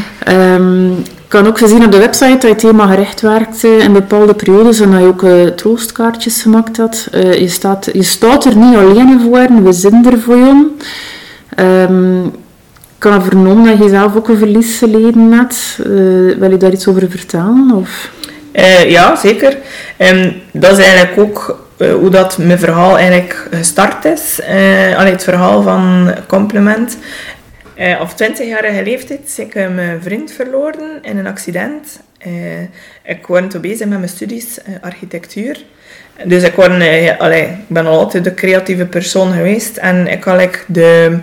Kan 1.29 1.47
ook 1.47 1.59
zien 1.59 1.85
op 1.85 1.93
de 1.93 1.99
website 1.99 2.39
dat 2.39 2.43
je 2.43 2.55
themagericht 2.55 3.21
werkt 3.21 3.65
eh, 3.65 3.79
in 3.79 3.93
bepaalde 3.93 4.35
periodes 4.35 4.81
en 4.81 4.91
dat 4.91 5.01
je 5.01 5.07
ook 5.07 5.23
eh, 5.23 5.47
troostkaartjes 5.47 6.43
gemaakt 6.43 6.77
had. 6.77 7.09
Eh, 7.13 7.41
je, 7.41 7.49
staat, 7.49 7.89
je 7.93 8.03
staat 8.03 8.45
er 8.45 8.57
niet 8.57 8.77
alleen 8.77 9.21
voor, 9.21 9.63
we 9.63 9.73
zijn 9.73 10.07
er 10.07 10.21
voor 10.21 10.37
je. 10.37 10.77
Ehm, 11.55 12.25
ik 12.25 13.05
kan 13.05 13.23
vernomen 13.23 13.65
dat 13.65 13.79
je 13.79 13.89
zelf 13.89 14.17
ook 14.17 14.29
een 14.29 14.39
verlies 14.39 14.79
geleden 14.79 15.33
hebt. 15.33 15.79
Wil 16.39 16.51
je 16.51 16.57
daar 16.57 16.73
iets 16.73 16.89
over 16.89 17.11
vertellen? 17.11 17.71
Of? 17.75 18.11
Ja, 18.87 19.17
zeker. 19.17 19.57
En 19.97 20.41
dat 20.53 20.79
is 20.79 20.85
eigenlijk 20.85 21.19
ook 21.19 21.67
hoe 21.77 22.11
dat 22.11 22.39
mijn 22.39 22.59
verhaal 22.59 22.97
eigenlijk 22.97 23.49
gestart 23.51 24.05
is. 24.05 24.41
Allee, 24.97 25.13
het 25.13 25.25
verhaal 25.25 25.63
van 25.63 26.15
Compliment. 26.27 26.99
Eh 27.79 28.01
op 28.01 28.11
20-jarige 28.11 28.83
leeftijd 28.83 29.35
ben 29.37 29.47
ik 29.47 29.55
eh, 29.55 29.69
mijn 29.69 30.03
vriend 30.03 30.33
verloren 30.33 30.99
in 31.03 31.19
een 31.19 31.27
accident. 31.27 32.01
Eh, 32.19 32.61
ik 33.03 33.27
was 33.27 33.49
toen 33.49 33.61
bezig 33.61 33.87
met 33.87 33.99
mijn 33.99 34.11
studies 34.11 34.63
eh, 34.63 34.75
architectuur. 34.81 35.65
Dus 36.25 36.43
ik, 36.43 36.55
was, 36.55 36.67
allee, 37.19 37.43
ik 37.43 37.69
ben 37.69 37.87
al 37.87 37.99
altijd 37.99 38.25
de 38.25 38.35
creatieve 38.35 38.87
persoon 38.87 39.33
geweest. 39.33 39.77
En 39.77 40.07
ik 40.07 40.25
had 40.25 40.41
like, 40.41 40.59
de 40.67 41.19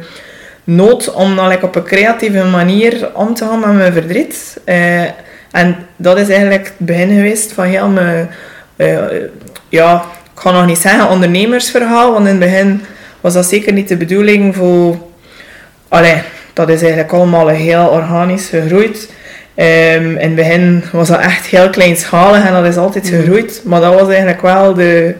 nood 0.64 1.14
om 1.14 1.40
op 1.64 1.76
een 1.76 1.84
creatieve 1.84 2.44
manier 2.44 3.16
om 3.16 3.34
te 3.34 3.46
gaan 3.46 3.60
met 3.60 3.74
mijn 3.74 3.94
verdriet. 3.94 4.58
En 5.52 5.76
dat 5.96 6.18
is 6.18 6.30
eigenlijk 6.30 6.66
het 6.66 6.78
begin 6.78 7.10
geweest 7.10 7.52
van 7.52 7.66
heel 7.66 7.88
mijn... 7.88 8.30
ja, 9.70 10.06
ik 10.34 10.40
ga 10.40 10.52
nog 10.52 10.66
niet 10.66 10.78
zeggen 10.78 11.10
ondernemersverhaal, 11.10 12.12
want 12.12 12.28
in 12.28 12.42
het 12.42 12.52
begin 12.52 12.82
was 13.22 13.34
dat 13.34 13.46
zeker 13.46 13.74
niet 13.74 13.88
de 13.88 13.98
bedoeling 13.98 14.56
voor... 14.56 14.98
Allee, 15.88 16.22
dat 16.56 16.70
is 16.70 16.82
eigenlijk 16.82 17.12
allemaal 17.14 17.48
heel 17.48 17.88
organisch 17.88 18.48
gegroeid. 18.50 19.10
Ehm, 19.56 20.10
in 20.10 20.18
het 20.28 20.36
begin 20.36 20.84
was 20.92 21.08
dat 21.08 21.20
echt 21.20 21.46
heel 21.46 21.70
kleinschalig 21.70 22.46
en 22.48 22.54
dat 22.54 22.66
is 22.66 22.78
altijd 22.78 23.12
Mhm. 23.12 23.16
gegroeid. 23.16 23.62
Maar 23.66 23.82
dat 23.82 23.94
was 24.00 24.08
eigenlijk 24.08 24.42
wel 24.42 24.74
de, 24.74 25.16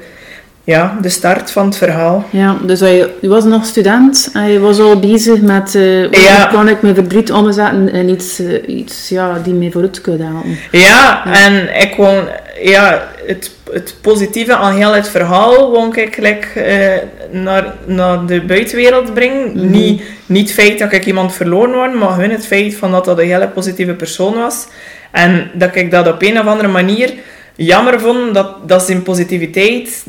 ja, 0.66 0.98
de 1.02 1.10
start 1.10 1.52
van 1.52 1.66
het 1.66 1.78
verhaal. 1.78 2.26
Ja, 2.30 2.58
dus 2.64 2.80
je, 2.80 3.10
je 3.22 3.28
was 3.28 3.44
nog 3.44 3.66
student 3.66 4.30
en 4.34 4.52
je 4.52 4.60
was 4.60 4.80
al 4.80 5.00
bezig 5.00 5.42
met 5.42 5.76
eh, 5.76 5.82
hoe 5.82 6.22
Ja. 6.22 6.46
kan 6.46 6.68
ik 6.70 6.82
mijn 6.82 6.96
verdriet 6.96 7.32
omzetten 7.32 7.90
in 7.90 8.10
iets, 8.10 8.40
eh, 8.40 8.68
iets 8.78 9.10
ja, 9.10 9.40
die 9.44 9.54
mij 9.54 9.72
vooruit 9.72 10.02
kan 10.02 10.20
helpen. 10.20 10.58
Ja, 10.72 11.26
en 11.46 11.82
ik 11.82 11.96
wou, 11.96 12.24
ja, 12.62 13.08
het, 13.26 13.52
het 13.72 13.96
positieve 14.02 14.56
aan 14.56 14.76
heel 14.76 14.94
het 14.94 15.08
verhaal 15.08 15.72
wou 15.72 16.02
ik 16.02 16.16
eh, 16.56 16.88
naar, 17.32 17.74
naar 17.86 18.26
de 18.26 18.42
buitenwereld 18.42 19.14
brengen. 19.14 19.52
Mhm. 19.54 19.70
niet, 19.72 20.02
niet 20.26 20.48
het 20.50 20.58
feit 20.60 20.80
dat 20.80 20.92
ik 20.94 21.06
iemand 21.06 21.34
verloren 21.34 21.76
was, 21.76 21.94
maar 22.00 22.10
gewoon 22.10 22.30
het 22.30 22.46
feit 22.46 22.76
van 22.76 22.92
dat 22.92 23.06
dat 23.06 23.20
een 23.20 23.26
hele 23.28 23.48
positieve 23.48 23.94
persoon 23.94 24.34
was. 24.34 24.68
En 25.12 25.52
dat 25.54 25.76
ik 25.76 25.92
dat 25.92 26.08
op 26.08 26.22
een 26.22 26.40
of 26.40 26.46
andere 26.46 26.68
manier 26.70 27.14
jammer 27.56 28.00
vond 28.00 28.34
dat, 28.34 28.68
dat 28.68 28.82
zijn 28.84 29.04
positiviteit 29.04 30.04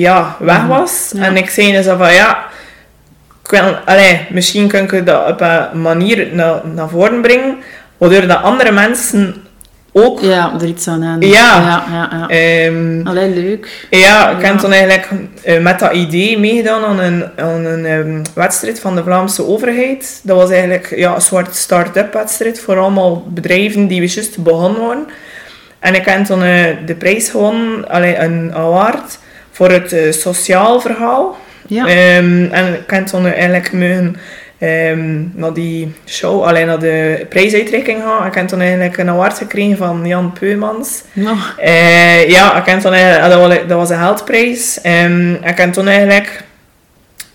ja, 0.00 0.36
weg 0.38 0.66
was. 0.66 1.12
Ja. 1.14 1.22
En 1.24 1.36
ik 1.36 1.50
zei 1.50 1.72
dus 1.72 1.86
van 1.86 2.12
ja, 2.12 2.44
ik 3.44 3.50
wil, 3.50 3.74
allee, 3.84 4.26
misschien 4.30 4.68
kan 4.68 4.80
ik 4.80 5.06
dat 5.06 5.30
op 5.30 5.40
een 5.40 5.82
manier 5.82 6.28
naar, 6.32 6.60
naar 6.74 6.88
voren 6.88 7.20
brengen, 7.20 7.56
waardoor 7.96 8.26
dat 8.26 8.42
andere 8.42 8.72
mensen 8.72 9.34
ook 9.92 10.20
Ja, 10.20 10.52
er 10.60 10.66
iets 10.66 10.88
aan 10.88 11.02
hebben. 11.02 11.28
Ja. 11.28 11.34
Ja, 11.60 11.84
ja, 11.90 12.08
ja. 12.18 12.28
Ehm, 12.28 13.06
Allee, 13.06 13.28
leuk. 13.28 13.86
ja, 13.90 14.30
ik 14.30 14.44
heb 14.44 14.58
toen 14.58 14.72
eigenlijk 14.72 15.08
eh, 15.42 15.60
met 15.60 15.78
dat 15.78 15.92
idee 15.92 16.38
meegedaan 16.38 16.84
aan 16.84 17.00
een, 17.00 17.24
aan 17.36 17.64
een 17.64 17.86
ehm, 17.86 18.22
wedstrijd 18.34 18.80
van 18.80 18.96
de 18.96 19.02
Vlaamse 19.02 19.46
overheid. 19.46 20.20
Dat 20.22 20.36
was 20.36 20.50
eigenlijk 20.50 20.92
ja, 20.96 21.14
een 21.14 21.20
soort 21.20 21.56
start-up 21.56 22.12
wedstrijd 22.12 22.60
voor 22.60 22.78
allemaal 22.78 23.24
bedrijven 23.28 23.86
die 23.86 24.00
we 24.00 24.12
juist 24.12 24.42
begonnen 24.42 24.80
waren. 24.80 25.06
En 25.78 25.94
ik 25.94 26.04
heb 26.04 26.24
toen 26.24 26.42
eh, 26.42 26.64
de 26.86 26.94
prijs 26.94 27.28
gewonnen, 27.28 27.88
allee, 27.88 28.16
een 28.16 28.54
award, 28.54 29.18
voor 29.60 29.70
het 29.70 29.92
eh, 29.92 30.12
sociaal 30.12 30.80
verhaal. 30.80 31.36
Ja. 31.66 31.86
Ehm, 31.86 32.44
en 32.52 32.74
ik 32.74 32.90
heb 32.90 33.06
toen 33.06 33.26
eigenlijk 33.26 33.72
mogen 33.72 34.16
ehm, 34.58 35.22
naar 35.32 35.52
die 35.52 35.92
show, 36.06 36.42
alleen 36.42 36.66
naar 36.66 36.78
de 36.78 37.26
prijsuitreiking 37.28 38.02
gaan. 38.02 38.26
Ik 38.26 38.34
heb 38.34 38.48
toen 38.48 38.60
eigenlijk 38.60 38.96
een 38.96 39.08
award 39.08 39.38
gekregen 39.38 39.76
van 39.76 40.06
Jan 40.06 40.32
Peumans. 40.32 41.02
Nou, 41.12 41.36
Eh, 41.56 42.28
ja, 42.28 42.56
ik 42.60 42.66
heb 42.66 42.80
toen 42.80 42.92
eigenlijk, 42.92 43.68
dat, 43.68 43.78
was, 43.78 43.90
een 43.90 43.98
geldprijs. 43.98 44.80
Ehm, 44.80 45.32
ik 45.32 45.56
heb 45.56 45.72
toen 45.72 45.88
eigenlijk 45.88 46.42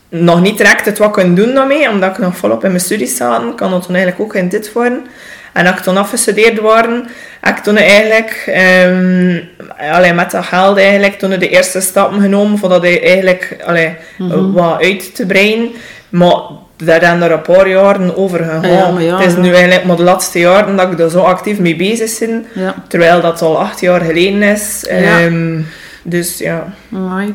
nog 0.10 0.41
niet 0.41 0.58
direct 0.58 0.86
het 0.86 0.98
wat 0.98 1.12
kunnen 1.12 1.36
doen 1.36 1.53
daarmee, 1.53 1.89
omdat 1.89 2.10
ik 2.10 2.17
nog 2.17 2.38
volop 2.38 2.63
in 2.63 2.70
mijn 2.70 2.84
studies 2.84 3.15
zat. 3.15 3.41
Ik 3.41 3.55
kan 3.55 3.72
dat 3.72 3.86
toen 3.86 3.96
eigenlijk 3.96 4.25
ook 4.25 4.36
in 4.36 4.50
dit 4.50 4.74
worden. 4.74 5.05
En 5.55 5.65
als 5.67 5.75
ik 5.77 5.81
toen 5.83 5.97
afgestudeerd 5.97 6.59
waren, 6.59 7.07
heb 7.41 7.57
ik 7.57 7.63
toen 7.63 7.77
eigenlijk 7.77 8.51
allee, 9.91 10.13
met 10.13 10.31
dat 10.31 10.45
geld 10.45 10.77
eigenlijk 10.77 11.19
toen 11.19 11.29
de 11.29 11.50
eerste 11.50 11.81
stappen 11.81 12.21
genomen 12.21 12.57
voor 12.57 12.69
dat 12.69 12.83
eigenlijk 12.83 13.57
allee, 13.65 13.95
Mhm. 14.17 14.51
wat 14.51 14.81
uit 14.81 15.15
te 15.15 15.25
breiden. 15.25 15.69
Maar 16.09 16.35
daar 16.77 17.00
zijn 17.00 17.21
er 17.21 17.31
een 17.31 17.41
paar 17.41 17.67
jaren 17.69 18.17
over 18.17 18.39
gegaan. 18.43 18.93
Ja, 18.93 19.00
ja, 19.00 19.17
het 19.17 19.25
is 19.27 19.35
nu 19.35 19.53
eigenlijk 19.53 19.85
maar 19.85 19.95
de 19.95 20.03
laatste 20.03 20.39
jaren 20.39 20.75
dat 20.75 20.91
ik 20.91 21.00
er 21.00 21.09
zo 21.09 21.19
actief 21.21 21.59
mee 21.59 21.75
bezig 21.75 22.19
ben. 22.19 22.45
ja. 22.53 22.75
Terwijl 22.88 23.21
dat 23.21 23.41
al 23.41 23.59
acht 23.59 23.79
jaar 23.79 24.01
geleden 24.01 24.41
is. 24.43 24.85
Ehm, 24.88 25.62
dus 26.03 26.38
ja. 26.38 26.74
Amai. 26.93 27.33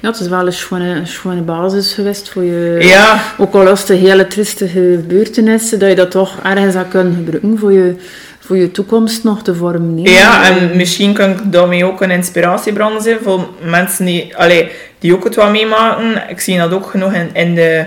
Ja, 0.00 0.08
het 0.08 0.20
is 0.20 0.28
wel 0.28 0.46
een 0.46 0.52
schone, 0.52 1.00
schone 1.04 1.40
basis 1.40 1.92
geweest 1.92 2.28
voor 2.28 2.44
je... 2.44 2.76
Ja, 2.80 3.22
Ook 3.38 3.54
al 3.54 3.64
was 3.64 3.80
het 3.80 3.88
een 3.88 3.98
hele 3.98 4.26
triestige 4.26 4.98
gebeurtenis, 5.00 5.70
dat 5.70 5.88
je 5.88 5.94
dat 5.94 6.10
toch 6.10 6.38
ergens 6.42 6.72
zou 6.72 6.86
kunnen 6.86 7.14
gebruiken 7.14 7.58
voor 7.58 7.72
je, 7.72 7.94
voor 8.38 8.56
je 8.56 8.70
toekomst 8.70 9.24
nog 9.24 9.42
te 9.42 9.54
vormen. 9.54 9.94
nee? 9.94 10.12
ja, 10.12 10.44
en 10.44 10.76
misschien 10.76 11.12
kan 11.12 11.30
ik 11.30 11.52
daarmee 11.52 11.84
ook 11.84 12.00
een 12.00 12.10
inspiratiebron 12.10 13.02
zijn 13.02 13.18
voor 13.22 13.48
mensen 13.62 14.04
die, 14.04 14.36
allee, 14.36 14.70
die 14.98 15.14
ook 15.14 15.24
het 15.24 15.34
wat 15.34 15.50
meemaken. 15.50 16.22
Ik 16.28 16.40
zie 16.40 16.58
dat 16.58 16.72
ook 16.72 16.86
genoeg 16.86 17.12
in, 17.12 17.30
in 17.32 17.54
de, 17.54 17.84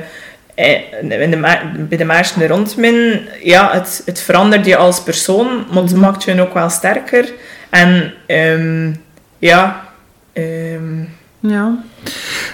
in 0.55 1.29
de, 1.29 1.57
bij 1.89 1.98
de 1.98 2.05
mensen 2.05 2.48
rond 2.48 2.77
me. 2.77 3.21
Ja, 3.43 3.71
het, 3.71 4.01
het 4.05 4.21
verandert 4.21 4.65
je 4.65 4.75
als 4.75 5.03
persoon, 5.03 5.65
maar 5.71 5.83
het 5.83 5.95
maakt 5.95 6.24
je 6.24 6.41
ook 6.41 6.53
wel 6.53 6.69
sterker. 6.69 7.31
En 7.69 8.13
ehm, 8.25 8.91
ja, 9.39 9.86
ehm, 10.33 11.03
Ja. 11.41 11.77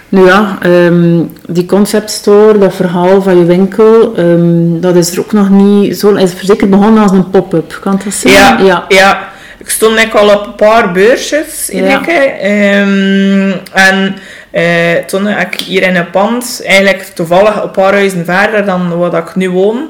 Nu 0.09 0.25
ja, 0.25 0.57
ehm, 0.61 1.23
die 1.47 1.65
conceptstore, 1.65 2.57
dat 2.57 2.75
verhaal 2.75 3.21
van 3.21 3.37
je 3.37 3.45
winkel, 3.45 4.15
ehm, 4.15 4.79
dat 4.79 4.95
is 4.95 5.11
er 5.11 5.19
ook 5.19 5.31
nog 5.31 5.49
niet 5.49 5.97
zo... 5.97 6.13
is 6.13 6.33
zeker 6.41 6.69
begonnen 6.69 7.03
als 7.03 7.11
een 7.11 7.29
pop-up, 7.29 7.77
kan 7.81 8.01
dat 8.03 8.13
zijn? 8.13 8.33
Ja, 8.33 8.57
ja. 8.59 8.85
ja. 8.87 9.29
Ik 9.57 9.69
stond 9.69 9.95
net 9.95 10.15
al 10.15 10.35
op 10.35 10.45
een 10.45 10.55
paar 10.55 10.91
beursjes 10.91 11.69
in 11.69 11.83
Ja. 11.83 12.07
Ehm, 12.07 13.51
en 13.73 14.15
eh, 14.51 14.95
toen 15.05 15.25
heb 15.25 15.53
ik 15.53 15.59
hier 15.59 15.83
in 15.83 15.95
een 15.95 16.09
pand, 16.09 16.61
eigenlijk 16.65 17.03
toevallig 17.03 17.63
een 17.63 17.71
paar 17.71 17.93
huizen 17.93 18.25
verder 18.25 18.65
dan 18.65 18.97
waar 18.97 19.11
dat 19.11 19.29
ik 19.29 19.35
nu 19.35 19.49
woon, 19.49 19.87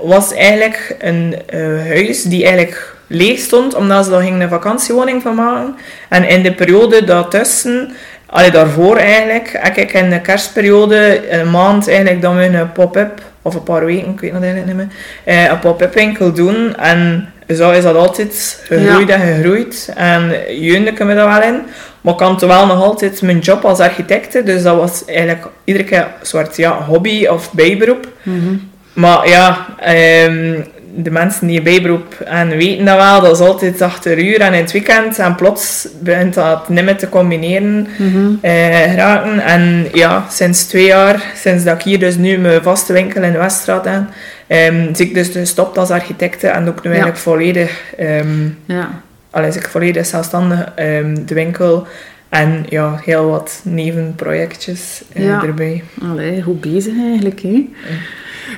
was 0.00 0.32
eigenlijk 0.32 0.96
een 0.98 1.36
eh, 1.46 1.60
huis 1.86 2.22
die 2.22 2.44
eigenlijk 2.44 2.96
leeg 3.08 3.38
stond, 3.38 3.74
omdat 3.74 4.04
ze 4.04 4.10
daar 4.10 4.22
gingen 4.22 4.40
een 4.40 4.48
vakantiewoning 4.48 5.22
van 5.22 5.34
maken. 5.34 5.76
En 6.08 6.28
in 6.28 6.42
de 6.42 6.54
periode 6.54 7.04
daartussen, 7.04 7.92
allee, 8.26 8.50
daarvoor 8.50 8.96
eigenlijk, 8.96 9.48
heb 9.52 9.76
ik 9.76 9.92
in 9.92 10.10
de 10.10 10.20
kerstperiode 10.20 11.30
een 11.30 11.50
maand 11.50 11.88
eigenlijk 11.88 12.22
dan 12.22 12.36
we 12.36 12.44
een 12.44 12.72
pop-up 12.72 13.22
of 13.42 13.54
een 13.54 13.62
paar 13.62 13.84
weken, 13.84 14.12
ik 14.12 14.20
weet 14.20 14.32
het 14.32 14.42
eigenlijk 14.42 14.76
niet 14.76 14.86
meer, 14.86 15.34
uh, 15.34 15.50
een 15.50 15.58
pop-up 15.58 15.94
winkel 15.94 16.32
doen. 16.32 16.76
En 16.76 17.32
zo 17.56 17.70
is 17.70 17.82
dat 17.82 17.96
altijd 17.96 18.62
gegroeid 18.64 19.08
en 19.08 19.20
gegroeid. 19.20 19.92
En 19.94 20.32
jeunde 20.60 20.90
ik 20.90 21.04
me 21.04 21.14
daar 21.14 21.40
wel 21.40 21.42
in. 21.42 21.62
Maar 22.00 22.14
ik 22.14 22.20
had 22.20 22.40
wel 22.40 22.66
nog 22.66 22.82
altijd 22.82 23.22
mijn 23.22 23.38
job 23.38 23.64
als 23.64 23.78
architecte. 23.78 24.42
Dus 24.42 24.62
dat 24.62 24.76
was 24.76 25.04
eigenlijk 25.04 25.46
iedere 25.64 25.84
keer 25.84 25.98
een 25.98 26.26
soort 26.26 26.56
ja, 26.56 26.82
hobby 26.82 27.26
of 27.26 27.52
bijberoep. 27.52 28.08
Mhm. 28.22 28.56
Maar 28.92 29.28
ja, 29.28 29.66
ehm, 29.80 30.60
de 30.96 31.10
mensen 31.10 31.46
die 31.46 31.56
een 31.58 31.62
bijberoep 31.64 32.14
en 32.20 32.48
weten 32.48 32.84
dat 32.84 32.96
wel. 32.96 33.20
Dat 33.20 33.40
is 33.40 33.46
altijd 33.46 33.82
achter 33.82 34.18
uur 34.18 34.40
en 34.40 34.54
in 34.54 34.60
het 34.62 34.72
weekend. 34.72 35.18
En 35.18 35.34
plots 35.34 35.88
begint 36.00 36.34
dat 36.34 36.68
niet 36.68 36.84
meer 36.84 36.96
te 36.96 37.08
combineren 37.08 37.86
Mhm. 37.98 38.28
eh, 38.40 38.66
geraken. 38.90 39.40
En 39.40 39.86
ja, 39.92 40.24
sinds 40.30 40.64
twee 40.66 40.86
jaar, 40.86 41.22
sinds 41.36 41.64
dat 41.64 41.74
ik 41.74 41.82
hier 41.82 41.98
dus 41.98 42.16
nu 42.16 42.38
mijn 42.38 42.62
vaste 42.62 42.92
winkel 42.92 43.22
in 43.22 43.32
de 43.32 43.38
Weststraat 43.38 43.84
heb, 43.84 44.02
ehm 44.46 44.94
zie 44.94 45.06
ik 45.06 45.14
dus 45.14 45.28
gestopt 45.28 45.78
als 45.78 45.90
architecte 45.90 46.46
en 46.48 46.68
ook 46.68 46.82
nu 46.82 46.88
eigenlijk 46.90 47.18
volledig, 47.20 47.82
ehm 47.96 48.46
Ja. 48.64 48.90
allee, 49.30 49.50
ik 49.50 49.68
volledig 49.68 50.06
zelfstandig 50.06 50.64
ehm, 50.74 51.16
de 51.26 51.34
winkel 51.34 51.86
en 52.28 52.64
ja, 52.68 53.00
heel 53.04 53.28
wat 53.30 53.60
nevenprojectjes 53.64 55.02
eh, 55.12 55.24
Ja. 55.26 55.42
erbij. 55.42 55.82
Allee, 56.10 56.42
goed 56.42 56.60
bezig 56.60 56.92
eigenlijk, 57.10 57.40
hè? 57.42 57.68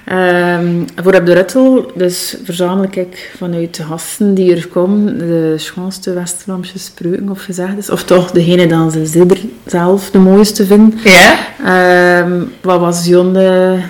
Ehm, 0.05 0.83
voor 0.97 1.15
op 1.15 1.27
de 1.27 1.33
Ruttel, 1.33 1.93
dus 1.95 2.37
verzamel 2.45 2.85
ik 2.91 3.33
vanuit 3.37 3.77
de 3.77 3.83
gasten 3.83 4.35
die 4.35 4.55
er 4.55 4.69
komen 4.69 5.19
de 5.19 5.55
schoonste 5.57 6.13
West-Vlaamse 6.13 6.79
spreuken, 6.79 7.31
of 7.31 7.43
gezegd 7.43 7.79
is. 7.79 7.91
Of 7.91 8.05
toch 8.05 8.31
degene 8.31 8.67
dan 8.67 8.91
ze 8.91 9.29
zelf 9.67 10.11
de 10.11 10.19
mooiste 10.19 10.67
vinden. 10.67 10.99
Ja, 11.05 11.49
Ehm, 11.65 12.43
wat 12.63 12.81
was 12.81 13.07
jouw 13.07 13.35
eh, 13.35 13.83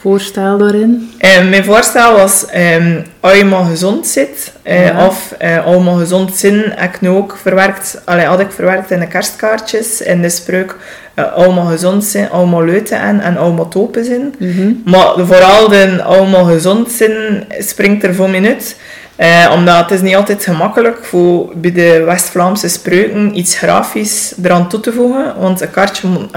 voorstel 0.00 0.58
daarin? 0.58 1.10
Eh, 1.18 1.48
mijn 1.48 1.64
voorstel 1.64 2.16
was, 2.16 2.46
ehm 2.46 3.00
als 3.20 3.36
je 3.36 3.44
maar 3.44 3.64
gezond 3.64 4.06
zit, 4.06 4.52
eh, 4.62 4.86
Ja. 4.86 5.06
of 5.06 5.34
eh 5.38 5.66
als 5.66 5.76
je 5.76 5.82
maar 5.82 5.94
gezond 5.96 6.36
zin, 6.36 6.62
heb 6.76 6.94
ik 6.94 7.00
nu 7.00 7.08
ook 7.08 7.38
verwerkt, 7.42 8.00
allee, 8.04 8.26
had 8.26 8.40
ik 8.40 8.50
verwerkt 8.50 8.90
in 8.90 9.00
de 9.00 9.06
kerstkaartjes, 9.06 10.00
in 10.00 10.22
de 10.22 10.28
spreuk, 10.28 10.76
eh 11.14 11.32
allemaal 11.32 11.66
gezond 11.66 12.04
zijn, 12.04 12.30
allemaal 12.30 12.64
leuten 12.64 13.00
en, 13.00 13.20
en 13.20 13.36
allemaal 13.36 13.68
topen 13.68 14.04
zijn. 14.04 14.34
Mhm. 14.38 14.72
Maar 14.84 15.12
vooral 15.16 15.68
de 15.68 16.02
allemaal 16.02 16.44
gezond 16.44 16.90
zijn 16.92 17.44
springt 17.58 18.04
er 18.04 18.14
voor 18.14 18.30
mij 18.30 18.44
uit. 18.46 18.76
Eh, 19.18 19.50
omdat 19.54 19.76
het 19.76 19.90
is 19.90 20.00
niet 20.00 20.16
altijd 20.16 20.44
gemakkelijk 20.44 21.04
voor 21.04 21.52
bij 21.54 21.72
de 21.72 22.02
West-Vlaamse 22.02 22.68
spreuken 22.68 23.38
iets 23.38 23.56
grafisch 23.56 24.34
eraan 24.42 24.68
toe 24.68 24.80
te 24.80 24.92
voegen. 24.92 25.34
Want 25.38 25.60
een 25.60 25.70
kaartje 25.70 26.08
moet... 26.08 26.30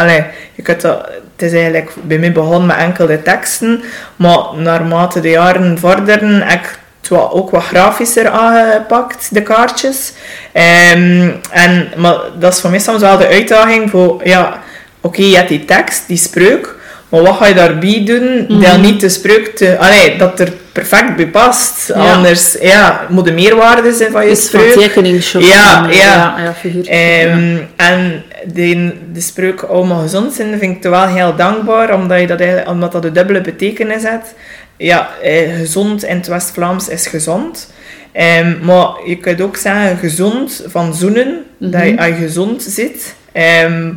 Je 0.55 0.61
kunt 0.63 0.81
dat, 0.81 1.09
het 1.31 1.41
is 1.41 1.53
eigenlijk 1.53 1.93
bij 2.01 2.17
mij 2.17 2.31
begonnen 2.31 2.65
met 2.65 2.77
enkele 2.77 3.21
teksten. 3.21 3.83
Maar 4.15 4.39
naarmate 4.55 5.19
de 5.19 5.29
jaren 5.29 5.77
vorderen 5.79 6.41
heb 6.41 6.59
ik 6.59 6.79
het 7.01 7.11
ook 7.11 7.49
wat 7.49 7.63
grafischer 7.63 8.29
aangepakt, 8.29 9.33
de 9.33 9.41
kaartjes. 9.41 10.13
Ehm, 10.51 11.29
en, 11.51 11.91
maar 11.97 12.17
dat 12.39 12.53
is 12.53 12.59
voor 12.59 12.69
mij 12.69 12.79
soms 12.79 13.01
wel 13.01 13.17
de 13.17 13.27
uitdaging 13.27 13.89
voor... 13.89 14.21
Ja, 14.23 14.61
oké, 15.01 15.21
je 15.21 15.35
hebt 15.35 15.49
die 15.49 15.65
tekst, 15.65 16.07
die 16.07 16.17
spreuk... 16.17 16.79
Maar 17.11 17.21
wat 17.21 17.35
ga 17.35 17.47
je 17.47 17.53
daarbij 17.53 18.03
doen 18.05 18.45
dat 18.47 18.57
Mhm. 18.71 18.81
niet 18.81 18.99
de 18.99 19.09
spreuk 19.09 19.55
te... 19.55 19.77
Allee, 19.77 20.17
dat 20.17 20.39
er 20.39 20.51
perfect 20.71 21.15
bij 21.15 21.27
past. 21.27 21.87
Ja. 21.87 22.13
Anders, 22.13 22.57
ja, 22.61 23.05
moet 23.09 23.25
de 23.25 23.31
meerwaarde 23.31 23.93
zijn 23.93 24.11
van 24.11 24.21
je 24.21 24.27
van 24.27 24.35
spreuk. 24.37 24.71
tekeningsshop. 24.73 25.41
Ja, 25.41 25.83
en, 25.89 25.95
ja. 25.95 26.35
ja, 26.37 26.53
ja 26.63 26.81
Ehm, 26.89 27.57
En 27.75 28.23
de, 28.53 28.91
de 29.13 29.21
spreuk 29.21 29.61
allemaal 29.61 30.01
gezond 30.01 30.33
zijn 30.33 30.59
vind 30.59 30.75
ik 30.85 30.91
wel 30.91 31.07
heel 31.07 31.35
dankbaar, 31.35 31.93
omdat, 31.93 32.19
je 32.19 32.27
dat, 32.27 32.39
eigenlijk, 32.39 32.69
omdat 32.69 32.91
dat 32.91 33.05
een 33.05 33.13
dubbele 33.13 33.41
betekenis 33.41 34.03
heeft. 34.03 34.33
Ja, 34.77 35.09
eh, 35.21 35.55
gezond 35.59 36.03
in 36.03 36.15
het 36.17 36.27
West-Vlaams 36.27 36.87
is 36.87 37.07
gezond. 37.07 37.73
Ehm, 38.11 38.53
maar 38.61 38.87
je 39.05 39.15
kunt 39.17 39.41
ook 39.41 39.57
zeggen 39.57 39.97
gezond 39.97 40.63
van 40.67 40.93
zoenen, 40.95 41.43
dat 41.57 41.83
je, 41.83 41.91
Mhm. 41.91 41.97
als 41.99 42.07
je 42.07 42.15
gezond 42.15 42.63
zit, 42.63 43.15
ehm, 43.31 43.89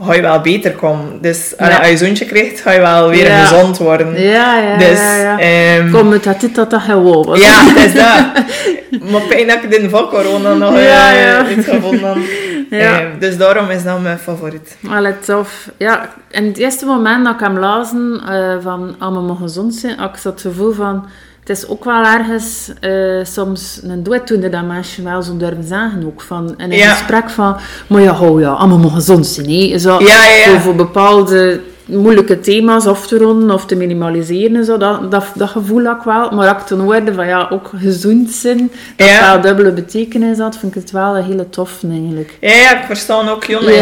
ga 0.00 0.14
je 0.14 0.22
wel 0.22 0.40
beter 0.40 0.72
komen. 0.72 1.18
Dus 1.20 1.54
Ja. 1.58 1.78
als 1.78 1.88
je 1.88 1.96
zoontje 1.96 2.24
krijgt, 2.24 2.60
ga 2.60 2.70
je 2.72 2.80
wel 2.80 3.08
weer 3.08 3.26
Ja. 3.26 3.44
gezond 3.44 3.78
worden. 3.78 4.20
Ja, 4.22 4.58
ja, 4.58 4.76
Dus, 4.76 4.98
ja. 4.98 5.38
ehm, 5.38 5.90
Kom, 5.90 6.12
het 6.12 6.24
had 6.24 6.40
dit 6.40 6.54
dat 6.54 6.70
dat 6.70 6.80
gewoon 6.82 7.26
was. 7.26 7.40
ja, 7.40 7.52
het 7.64 7.76
is 7.86 7.92
dat. 7.94 8.44
maar 9.10 9.20
pijn 9.28 9.46
dat 9.46 9.62
ik 9.62 9.70
dit 9.70 9.90
van 9.90 10.08
corona 10.08 10.54
nog 10.54 10.72
Ja, 10.74 11.12
eh, 11.12 11.22
ja. 11.22 11.48
iets 11.48 11.66
gevonden 11.66 12.08
heb. 12.08 12.16
Ja. 12.70 13.00
Eh, 13.00 13.06
dus 13.18 13.36
daarom 13.36 13.70
is 13.70 13.82
dat 13.84 14.00
mijn 14.00 14.18
favoriet. 14.18 14.76
Allee, 14.90 15.18
tof. 15.18 15.68
Ja, 15.76 16.08
in 16.30 16.44
het 16.46 16.56
eerste 16.58 16.86
moment 16.86 17.24
dat 17.24 17.34
ik 17.34 17.40
hem 17.40 17.58
lazen 17.58 18.22
uh, 18.30 18.54
van 18.62 18.94
allemaal 18.98 19.22
mogen 19.22 19.42
gezond 19.46 19.74
zijn, 19.74 19.98
had 19.98 20.16
ik 20.16 20.22
dat 20.22 20.40
gevoel 20.40 20.72
van... 20.72 21.06
Het 21.50 21.58
is 21.58 21.68
ook 21.68 21.84
wel 21.84 22.04
ergens 22.04 22.70
uh, 22.80 23.24
soms 23.24 23.80
een 23.82 24.02
dooddoende 24.02 24.48
dat 24.48 24.66
mensen 24.66 25.04
wel 25.04 25.22
zo 25.22 25.36
durven 25.36 25.64
zeggen 25.64 26.02
ook. 26.06 26.20
Van, 26.20 26.54
in 26.56 26.70
Ja. 26.70 26.90
gesprek 26.90 27.30
van, 27.30 27.56
maar 27.86 28.02
ja, 28.02 28.12
hou 28.12 28.40
ja, 28.40 28.50
allemaal 28.50 28.90
gezond 28.90 29.26
zijn. 29.26 29.50
Hè. 29.50 29.78
Zo, 29.78 29.98
Ja, 29.98 30.26
ja, 30.26 30.52
ja. 30.52 30.60
Voor, 30.60 30.74
bepaalde 30.74 31.60
moeilijke 31.84 32.40
thema's 32.40 32.86
af 32.86 33.06
te 33.06 33.18
ronden 33.18 33.50
of 33.50 33.66
te 33.66 33.74
minimaliseren 33.76 34.56
en 34.56 34.64
zo. 34.64 34.76
Dat, 34.76 35.10
dat, 35.10 35.24
dat 35.34 35.48
gevoel 35.48 35.84
had 35.84 35.96
ik 35.96 36.02
wel. 36.02 36.30
Maar 36.30 36.48
als 36.48 36.62
ik 36.62 36.66
toen 36.66 36.80
hoorde 36.80 37.14
van 37.14 37.26
ja, 37.26 37.46
ook 37.50 37.70
gezond 37.76 38.30
zijn, 38.30 38.70
dat 38.96 39.08
Ja. 39.08 39.32
wel 39.32 39.40
dubbele 39.40 39.72
betekenis 39.72 40.38
had, 40.38 40.56
vind 40.56 40.74
ik 40.76 40.80
het 40.82 40.90
wel 40.90 41.16
een 41.16 41.24
hele 41.24 41.48
tof 41.48 41.80
eigenlijk. 41.90 42.38
Ja, 42.40 42.52
ja, 42.54 42.78
ik 42.80 42.84
versta 42.86 43.28
ook 43.30 43.44
Jon 43.44 43.64
Ja, 43.64 43.72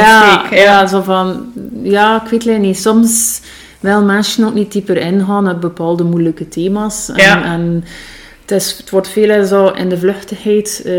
ja. 0.50 0.56
Ja. 0.56 0.86
zo 0.86 1.02
van, 1.02 1.52
ja, 1.82 2.22
ik 2.24 2.30
weet 2.30 2.44
het 2.44 2.58
niet. 2.58 2.78
Soms 2.78 3.40
wel 3.80 4.02
mensen 4.04 4.44
ook 4.46 4.54
niet 4.54 4.72
dieper 4.72 4.96
ingaan 4.96 5.50
op 5.50 5.60
bepaalde 5.60 6.04
moeilijke 6.04 6.48
thema's. 6.48 7.08
En, 7.08 7.16
Ja. 7.24 7.44
en 7.44 7.84
het, 8.40 8.50
is, 8.50 8.74
het 8.78 8.90
wordt 8.90 9.08
veel 9.08 9.44
zo 9.46 9.66
in 9.68 9.88
de 9.88 9.98
vluchtigheid, 9.98 10.82
eh, 10.84 10.92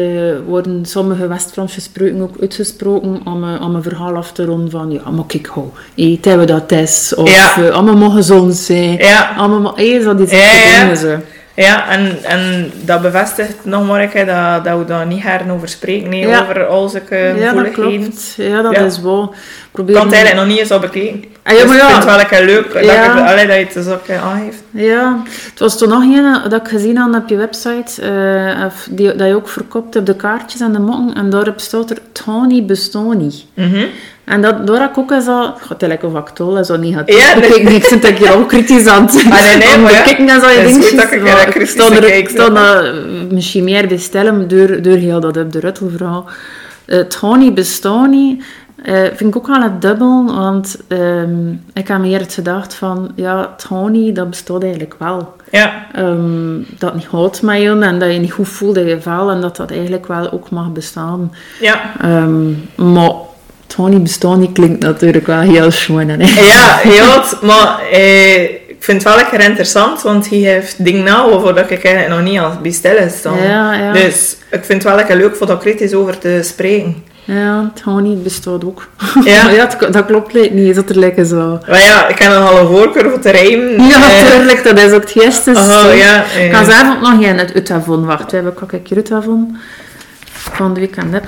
worden 0.48 0.86
sommige 0.86 1.28
West-Franse 1.28 1.82
spreuken 1.82 2.22
ook 2.22 2.36
uitgesproken 2.42 3.22
om, 3.26 3.44
een- 3.44 3.62
om 3.62 3.76
een 3.76 3.84
verhaal 3.84 4.16
af 4.16 4.32
te 4.32 4.46
ronden 4.46 4.72
van, 4.72 4.92
ja, 4.92 5.10
maar 5.10 5.26
kijk, 5.28 5.48
hou, 5.48 5.66
hey, 5.96 6.18
hebben 6.22 6.46
we 6.46 6.52
dat 6.54 6.72
is, 6.72 7.14
of 7.16 7.30
Ja. 7.36 7.64
eh, 7.64 7.70
allemaal 7.74 7.98
mogen 7.98 8.16
gezond 8.18 8.56
zijn. 8.56 8.98
Ja. 8.98 9.34
Allemaal, 9.38 9.76
hey, 9.76 10.02
zo 10.02 10.16
die 10.16 10.26
dingen 10.28 10.98
zo. 10.98 11.18
Ja, 11.56 11.90
en, 11.90 12.24
en 12.24 12.72
dat 12.86 13.02
bevestigt 13.02 13.56
nog 13.66 13.88
maar 13.88 14.02
een 14.02 14.10
keer 14.10 14.26
dat, 14.26 14.64
dat 14.64 14.78
we 14.78 14.86
daar 14.86 15.06
niet 15.06 15.22
gaan 15.22 15.52
over 15.52 15.68
spreken, 15.70 16.10
nee, 16.10 16.28
Ja. 16.28 16.42
over 16.42 16.66
al 16.68 16.90
zulke 16.90 17.34
Ja, 17.38 17.54
dat 17.54 17.72
klopt. 17.72 18.34
Ja, 18.38 18.62
dat 18.62 18.76
Ja. 18.76 18.82
is 18.82 19.02
wel. 19.02 19.34
Ik 19.72 19.76
Probeer 19.76 19.96
kan 19.96 20.06
het 20.06 20.14
eigenlijk 20.14 20.44
nog 20.46 20.52
niet 20.54 20.62
eens 20.64 20.72
al 20.72 20.80
bekeken. 20.80 21.24
Ah, 21.44 21.54
ja, 21.56 21.60
dus 21.62 21.68
maar 21.68 21.76
ik 21.76 21.82
ja. 21.82 21.88
vind 21.90 22.04
het 22.04 22.06
wel 22.14 22.20
een 22.20 22.28
keer 22.28 22.46
leuk 22.56 22.74
dat, 22.74 22.84
Ja. 22.84 23.04
ik, 23.24 23.30
allee, 23.32 23.48
dat 23.48 23.56
je 23.56 23.64
het 23.64 23.74
dus 23.74 23.88
ook 23.88 24.06
eh, 24.08 24.24
aangeeft. 24.26 24.64
Ja, 24.72 25.22
het 25.50 25.60
was 25.60 25.78
toen 25.78 25.90
nog 25.90 26.02
een 26.02 26.12
dat 26.50 26.62
ik 26.62 26.68
gezien 26.68 26.98
had 26.98 27.16
op 27.16 27.30
je 27.30 27.36
website, 27.36 28.02
eh, 28.02 28.66
of 28.66 28.88
die, 28.90 29.16
dat 29.16 29.28
je 29.28 29.36
ook 29.36 29.50
verkoopt 29.50 29.96
op 29.96 30.06
de 30.06 30.16
kaartjes 30.16 30.62
en 30.62 30.72
de 30.74 30.80
mokken, 30.80 31.16
en 31.16 31.30
daarop 31.30 31.60
staat 31.60 31.90
er 31.90 31.98
Tony 32.12 32.66
bestaat 32.66 33.14
niet. 33.16 33.46
Mhm. 33.54 33.86
En 34.24 34.42
dat, 34.42 34.68
daar 34.68 34.80
had 34.80 34.90
ik 34.90 34.98
ook 34.98 35.12
eens 35.12 35.28
al, 35.28 35.54
god, 35.68 35.82
lijkt 35.82 36.04
of 36.04 36.18
ik 36.18 36.28
tol 36.30 36.64
zo 36.64 36.76
negatief 36.78 37.20
Ja, 37.34 37.40
nee. 37.40 37.50
bekeken. 37.50 37.76
Ik 37.76 37.84
zit 37.84 38.06
hier 38.18 38.34
ook 38.36 38.48
kritisch 38.50 38.86
aan 38.88 39.06
het 39.06 39.16
Ah, 39.32 39.44
nee, 39.46 39.58
nee, 39.58 39.68
aan 39.74 39.82
maar 39.82 39.92
ja. 39.92 40.02
kijken 40.02 40.30
en 40.30 40.42
zo, 40.42 40.48
Het 40.48 40.56
is 40.58 40.62
goed 40.62 40.82
dingetjes, 40.82 40.92
dat 41.02 41.12
ik 41.12 41.22
er 41.22 42.04
er- 42.04 42.10
kijk 42.10 42.30
Ik 42.30 43.32
misschien 43.32 43.64
meer 43.64 43.88
bestellen 43.88 44.48
door, 44.48 44.82
door 44.82 44.98
heel 44.98 45.20
dat 45.20 45.38
op 45.38 45.52
de 45.54 45.60
ruttelverhaal. 45.60 46.30
Uh, 46.88 47.00
Tony 47.00 47.54
bestaat 47.54 48.12
Eh, 48.84 49.02
vind 49.14 49.36
ik 49.36 49.36
ook 49.36 49.48
wel 49.48 49.62
een 49.62 49.80
dubbel, 49.80 50.26
want 50.26 50.78
ehm, 50.88 51.50
ik 51.74 51.88
heb 51.88 52.00
me 52.00 52.08
eerder 52.08 52.32
gedacht 52.32 52.74
van, 52.74 53.12
ja, 53.16 53.54
Tony, 53.68 54.14
dat 54.14 54.30
bestaat 54.30 54.64
eigenlijk 54.64 54.96
wel. 54.98 55.36
Ja, 55.52 55.88
Ehm, 55.94 56.62
dat 56.78 56.96
niet 56.96 57.06
houdt 57.06 57.42
met 57.42 57.62
je 57.62 57.80
en 57.80 58.00
dat 58.00 58.14
je 58.14 58.20
niet 58.20 58.32
goed 58.32 58.48
voelt 58.48 58.78
in 58.78 58.88
je 58.88 59.02
vel 59.02 59.30
en 59.30 59.42
dat 59.42 59.56
dat 59.56 59.72
eigenlijk 59.72 60.08
wel 60.08 60.32
ook 60.32 60.50
mag 60.50 60.72
bestaan. 60.72 61.34
ja. 61.60 61.82
Ehm, 62.02 62.50
maar 62.76 63.12
Tony 63.68 64.02
bestaan 64.02 64.52
klinkt 64.52 64.84
natuurlijk 64.84 65.28
wel 65.28 65.40
heel 65.40 65.72
schoon. 65.72 66.08
Hè? 66.10 66.16
Ja, 66.42 66.76
heel 66.76 67.24
maar 67.42 67.80
eh, 67.92 68.44
ik 68.44 68.76
vind 68.86 69.04
het 69.04 69.14
wel 69.14 69.22
lekker 69.24 69.50
interessant, 69.50 70.02
want 70.02 70.30
hij 70.30 70.38
heeft 70.38 70.84
dingen 70.86 71.04
na 71.04 71.30
waarvoor 71.30 71.56
dat 71.56 71.70
ik 71.72 71.84
eigenlijk 71.84 72.16
nog 72.16 72.32
niet 72.32 72.40
aan 72.40 72.60
bij 72.62 72.72
stil 72.72 72.96
is. 72.96 73.22
Ja, 73.24 73.74
ja. 73.74 73.92
Dus 73.92 74.36
ik 74.52 74.64
vind 74.66 74.84
het 74.84 74.84
wel 74.84 74.96
lekker 74.96 75.16
leuk 75.18 75.36
voor 75.36 75.48
daar 75.48 75.58
kritisch 75.58 75.94
over 75.94 76.18
te 76.18 76.40
spreken. 76.44 77.04
Ja, 77.34 77.72
Tony 77.84 78.16
bestaat 78.24 78.66
ook. 78.66 78.88
Ja. 79.26 79.50
Ja 79.56 79.68
het- 79.68 79.94
dat 79.94 80.06
klopt 80.06 80.34
niet, 80.34 80.52
is 80.54 80.76
dat 80.76 80.90
er 80.90 81.00
lekker 81.00 81.26
zo. 81.26 81.60
Maar 81.70 81.82
ja, 81.82 82.08
ik 82.08 82.20
heb 82.20 82.32
nogal 82.34 82.58
een 82.60 82.68
voorkeur 82.68 83.10
voor 83.10 83.20
te 83.20 83.30
rijmen. 83.30 83.84
Ja, 83.88 83.96
Eh, 83.96 84.24
natuurlijk, 84.24 84.64
dat 84.64 84.78
is 84.80 84.92
ook 84.92 85.02
het 85.02 85.16
eerste. 85.24 85.52
oh, 85.52 85.84
ja, 85.96 86.24
eh. 86.24 86.46
Ik 86.46 86.52
kan 86.52 86.66
zelf 86.66 87.00
nog 87.02 87.24
geen 87.24 87.38
het 87.38 87.54
uitavon 87.54 88.06
wachten. 88.06 88.28
We 88.30 88.36
hebben 88.36 88.64
ook 88.64 88.72
een 88.72 88.82
keer 88.84 88.96
uitavon 88.98 89.58
van 90.32 90.74
de 90.74 90.80
weekend 90.80 91.14
heb. 91.14 91.24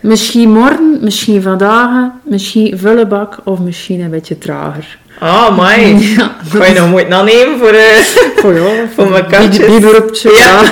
Misschien 0.00 0.48
morgen, 0.50 0.98
misschien 1.00 1.42
vandaag, 1.42 1.90
misschien 2.24 2.78
volle 2.78 3.06
bak 3.06 3.38
of 3.44 3.58
misschien 3.58 4.00
een 4.00 4.10
beetje 4.10 4.38
trager. 4.38 4.98
Ah, 5.18 5.56
mai. 5.56 5.96
Ja, 6.16 6.36
Kan 6.58 6.68
je 6.74 6.80
nog 6.80 6.88
moeite 6.90 7.14
aannemen 7.14 7.58
voor... 7.58 7.68
eh 7.68 7.96
voor 8.40 8.54
jou. 8.54 8.70
Voor 8.94 9.08
mijn 9.10 9.26
katjes. 9.26 10.22
ja. 10.22 10.62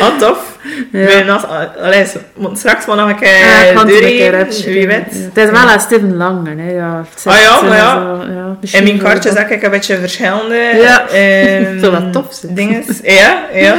ah, 0.00 0.18
tof. 0.18 0.49
Ja. 0.92 1.22
Naast, 1.22 1.46
allee, 1.82 2.04
straks 2.52 2.86
maar 2.86 2.96
nog 2.96 3.08
een 3.08 3.16
keer 3.16 3.28
Ja, 3.38 3.84
doorheen, 3.84 4.46
wie 4.64 4.86
weet. 4.86 5.04
Ja. 5.10 5.18
Het 5.32 5.36
is 5.36 5.50
wel 5.50 5.72
een 5.72 5.80
Steven 5.80 6.16
Lange, 6.16 6.50
hè. 6.56 6.70
Ja, 6.70 7.04
Ah 7.24 7.36
ja, 7.40 7.62
maar 7.62 7.76
ja. 7.76 7.92
zo- 7.92 8.32
ja 8.32 8.56
In 8.78 8.82
mijn 8.84 8.96
wel 8.96 9.04
kaartjes 9.04 9.34
dat- 9.34 9.42
heb 9.42 9.50
ik 9.50 9.62
een 9.62 9.70
beetje 9.70 9.96
verschillende 9.96 10.54
Ja. 10.54 11.04
Zou 11.80 11.92
wat 11.92 12.12
tof 12.12 12.26
zijn. 12.40 12.54
dingen. 12.54 12.84
Ja, 13.02 13.42
ja. 13.54 13.76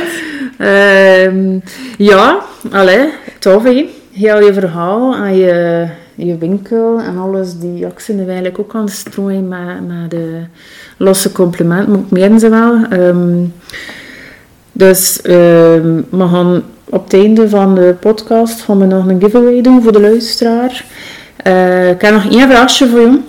Ehm, 0.58 1.60
ja, 1.98 2.40
allee, 2.72 3.10
tof 3.40 3.64
hè. 3.64 3.90
Heel 4.14 4.42
je 4.46 4.54
verhaal 4.54 5.16
en 5.16 5.38
je, 5.38 5.86
je 6.16 6.38
winkel 6.38 7.00
en 7.00 7.18
alles, 7.18 7.60
die 7.60 7.86
acties 7.86 8.06
zijn 8.06 8.20
eigenlijk 8.26 8.60
ook 8.60 8.76
aan 8.76 8.84
het 8.84 8.92
strooien 8.94 9.48
met, 9.48 9.88
met 9.88 10.12
de 10.12 10.40
losse 10.98 11.32
complimenten, 11.32 11.92
maar 11.92 12.02
ik 12.02 12.30
meen 12.30 12.40
ze 12.40 12.50
wel. 12.50 12.74
Ehm, 12.90 13.44
dus 14.72 15.22
ehm, 15.22 16.02
we 16.10 16.28
gaan 16.32 16.64
op 16.92 17.04
het 17.04 17.14
einde 17.14 17.50
van 17.50 17.76
de 17.76 17.96
podcast 18.00 18.62
gaan 18.62 18.80
we 18.80 18.86
nog 18.86 19.08
een 19.08 19.22
giveaway 19.22 19.62
doen 19.62 19.84
voor 19.84 19.92
de 19.92 20.02
luisteraar. 20.02 20.84
Eh, 21.36 21.90
ik 21.90 22.02
heb 22.02 22.14
nog 22.14 22.32
één 22.32 22.50
vraagje 22.50 22.88
voor 22.88 23.00
jou. 23.00 23.20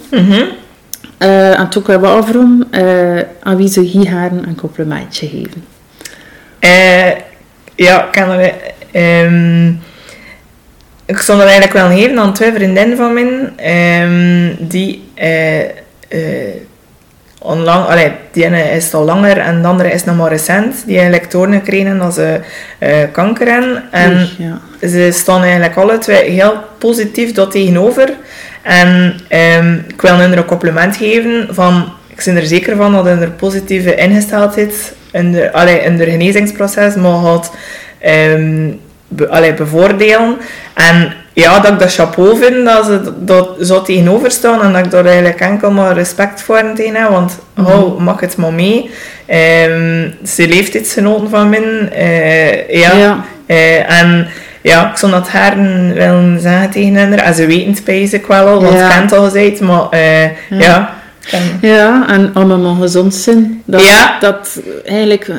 Eh, 1.18 1.58
en 1.58 1.68
toen 1.68 1.82
kunnen 1.82 2.02
we 2.02 2.08
afronden 2.08 2.68
eh, 2.70 3.24
aan 3.42 3.56
wie 3.56 3.68
ze 3.68 3.80
hier 3.80 4.10
haar 4.10 4.32
een 4.32 4.56
complimentje 4.56 5.28
geven. 5.28 5.64
Ja, 7.74 8.08
kan 8.12 8.30
er... 8.30 8.52
ehm, 8.90 9.68
ik 11.06 11.18
zal 11.18 11.36
dat 11.36 11.46
eigenlijk 11.46 11.72
wel 11.72 11.88
geven 11.88 12.18
aan 12.18 12.32
twee 12.32 12.52
vriendinnen 12.52 12.96
van 12.96 13.12
mij. 13.12 13.52
ehm, 13.56 14.54
die... 14.58 15.02
eh 17.42 17.48
eh 17.48 17.58
onlang, 17.58 17.86
allee, 17.86 18.12
die 18.32 18.44
ene 18.44 18.70
is 18.70 18.94
al 18.94 19.04
langer 19.04 19.38
en 19.38 19.62
de 19.62 19.68
andere 19.68 19.92
is 19.92 20.04
nog 20.04 20.16
maar 20.16 20.30
recent. 20.30 20.82
Die 20.86 20.94
eigenlijk 20.94 21.30
toorn 21.30 21.52
gekregen 21.52 22.00
als 22.00 22.14
ze 22.14 22.40
eh, 22.78 22.96
kanker 23.12 23.52
hebben. 23.52 23.82
En 23.90 24.28
ja. 24.38 24.60
ze 24.88 25.10
staan 25.12 25.42
eigenlijk 25.42 25.76
alle 25.76 25.98
twee 25.98 26.30
heel 26.30 26.54
positief 26.78 27.32
dat 27.32 27.50
tegenover. 27.50 28.12
En 28.62 29.20
ehm, 29.28 29.74
ik 29.88 30.02
wil 30.02 30.16
hun 30.16 30.36
een 30.36 30.44
compliment 30.44 30.96
geven 30.96 31.48
van... 31.50 31.92
Ik 32.08 32.24
ben 32.24 32.36
er 32.36 32.46
zeker 32.46 32.76
van 32.76 32.92
dat 32.92 33.04
hun 33.04 33.22
er 33.22 33.30
positieve 33.30 33.94
ingesteldheid 33.94 34.94
in 35.12 35.32
de, 35.32 35.52
allee, 35.52 35.80
in 35.80 35.96
de 35.96 36.04
genezingsproces 36.04 36.94
maar 36.94 37.22
gaat 37.22 37.52
ehm, 37.98 38.70
be, 39.08 39.28
allee, 39.28 39.54
bevoordelen. 39.54 40.36
En 40.74 41.12
ja, 41.32 41.60
dat 41.60 41.72
ik 41.72 41.78
dat 41.78 41.94
chapeau 41.94 42.36
vind 42.36 42.64
dat 42.64 42.84
ze 42.84 43.00
dat 43.18 43.48
zo 43.60 43.82
tegenover 43.82 44.30
staan 44.30 44.62
en 44.62 44.72
dat 44.72 44.84
ik 44.84 44.90
daar 44.90 45.04
eigenlijk 45.04 45.40
enkel 45.40 45.70
maar 45.70 45.94
respect 45.94 46.42
voor 46.42 46.62
tegen 46.74 46.94
heb. 46.94 47.08
Want, 47.08 47.38
oh, 47.58 47.98
mag 48.00 48.20
het 48.20 48.36
maar 48.36 48.52
mee. 48.52 48.90
Ehm, 49.26 50.08
ze 50.26 50.48
leeftijdsgenoten 50.48 51.28
van 51.30 51.48
mij. 51.48 51.88
eh, 51.92 52.80
ja. 52.80 52.96
Ja. 52.96 53.24
Eh, 53.46 54.00
en 54.00 54.28
ja, 54.62 54.90
ik 54.90 54.96
zou 54.96 55.12
dat 55.12 55.28
haar 55.28 55.56
willen 55.94 56.40
zeggen 56.40 56.70
tegen 56.70 56.94
hen. 56.94 57.18
En 57.24 57.34
ze 57.34 57.46
weten 57.46 57.68
het 57.68 57.76
spijs 57.76 58.12
ik 58.12 58.26
wel 58.26 58.46
al, 58.46 58.62
want 58.62 58.78
Ja. 58.78 58.84
ik 58.86 58.92
ken 58.92 59.02
het 59.02 59.12
al 59.12 59.24
gezegd. 59.24 59.60
Maar 59.60 59.88
eh, 59.90 60.24
ja. 60.50 60.94
En- 61.30 61.58
Ja, 61.60 62.08
en 62.08 62.30
allemaal 62.34 62.74
gezond 62.74 63.14
zijn. 63.14 63.62
Dat, 63.64 63.82
Ja. 63.82 64.18
dat 64.20 64.62
eigenlijk, 64.84 65.30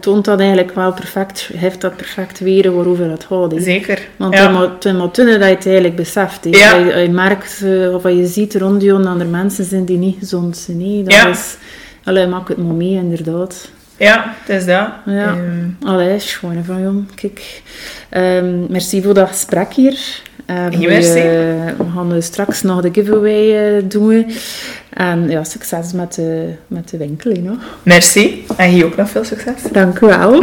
toont 0.00 0.24
dat 0.24 0.38
eigenlijk 0.38 0.74
wel 0.74 0.92
perfect, 0.92 1.50
heeft 1.56 1.80
dat 1.80 1.96
perfect 1.96 2.38
weer 2.38 2.74
waarover 2.74 3.10
het 3.10 3.24
gaat. 3.24 3.52
Zeker. 3.56 4.08
Want 4.16 4.34
ja. 4.34 4.42
het 4.42 4.52
moet- 4.52 4.82
dat 4.82 5.16
je 5.16 5.32
het 5.32 5.66
eigenlijk 5.66 5.96
beseft. 5.96 6.38
Ja. 6.50 6.76
Je, 6.76 6.96
je 6.96 7.08
merkt 7.10 7.60
eh, 7.64 7.94
of 7.94 8.02
wat 8.02 8.16
je 8.16 8.26
ziet 8.26 8.54
rond 8.54 8.82
je 8.82 8.98
dat 9.02 9.20
er 9.20 9.26
mensen 9.26 9.64
zijn 9.64 9.84
die 9.84 9.98
niet 9.98 10.16
gezond 10.18 10.56
zijn. 10.56 11.04
Dat 11.04 11.12
Ja. 11.14 11.28
is, 11.28 11.56
allee, 12.04 12.26
maak 12.26 12.48
het 12.48 12.56
maar 12.56 12.74
mee, 12.74 12.92
inderdaad. 12.94 13.70
ja, 13.96 14.34
het 14.44 14.56
is 14.56 14.64
dat. 14.64 14.88
Ja. 15.06 15.26
Ehm, 15.26 15.88
Allee, 15.90 16.18
schoon 16.18 16.64
van 16.64 16.82
jong. 16.82 17.14
Kijk. 17.14 17.62
Ehm, 18.08 18.72
merci 18.72 19.02
voor 19.02 19.14
dat 19.14 19.28
gesprek 19.28 19.72
hier. 19.72 19.98
Eh, 20.46 20.70
je- 20.70 21.74
we 21.78 21.84
gaan 21.94 22.14
eh, 22.14 22.20
straks 22.20 22.62
nog 22.62 22.80
de 22.80 22.88
giveaway 22.92 23.76
eh, 23.76 23.82
doen. 23.88 24.26
En 24.90 25.28
ja, 25.30 25.44
succes 25.44 25.92
met 25.92 26.14
de, 26.14 26.52
met 26.66 26.88
de 26.88 26.96
winkel. 26.96 27.32
nog. 27.42 27.56
merci. 27.82 28.44
En 28.56 28.70
hier 28.70 28.84
ook 28.84 28.96
nog 28.96 29.10
veel 29.10 29.24
succes. 29.24 29.54
Dank 29.72 30.00
u 30.00 30.06
wel. 30.06 30.42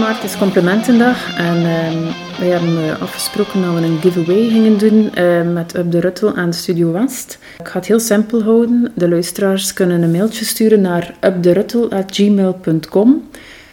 1 0.00 0.08
maart 0.08 0.24
is 0.24 0.36
complimentendag 0.36 1.36
en 1.36 1.56
ehm 1.56 1.98
wij 2.38 2.48
hebben 2.48 2.84
eh, 2.84 3.02
afgesproken 3.02 3.62
dat 3.62 3.74
we 3.74 3.80
een 3.80 4.00
giveaway 4.00 4.48
gingen 4.48 4.78
doen 4.78 5.14
eh, 5.14 5.42
met 5.42 5.76
Up 5.76 5.90
de 5.90 6.00
Ruttel 6.00 6.36
aan 6.36 6.52
Studio 6.52 6.92
West. 6.92 7.38
Ik 7.58 7.68
ga 7.68 7.78
het 7.78 7.86
heel 7.86 8.00
simpel 8.00 8.42
houden. 8.42 8.92
De 8.94 9.08
luisteraars 9.08 9.72
kunnen 9.72 10.02
een 10.02 10.10
mailtje 10.10 10.44
sturen 10.44 10.80
naar 10.80 11.14
upderuttel.gmail.com 11.20 13.28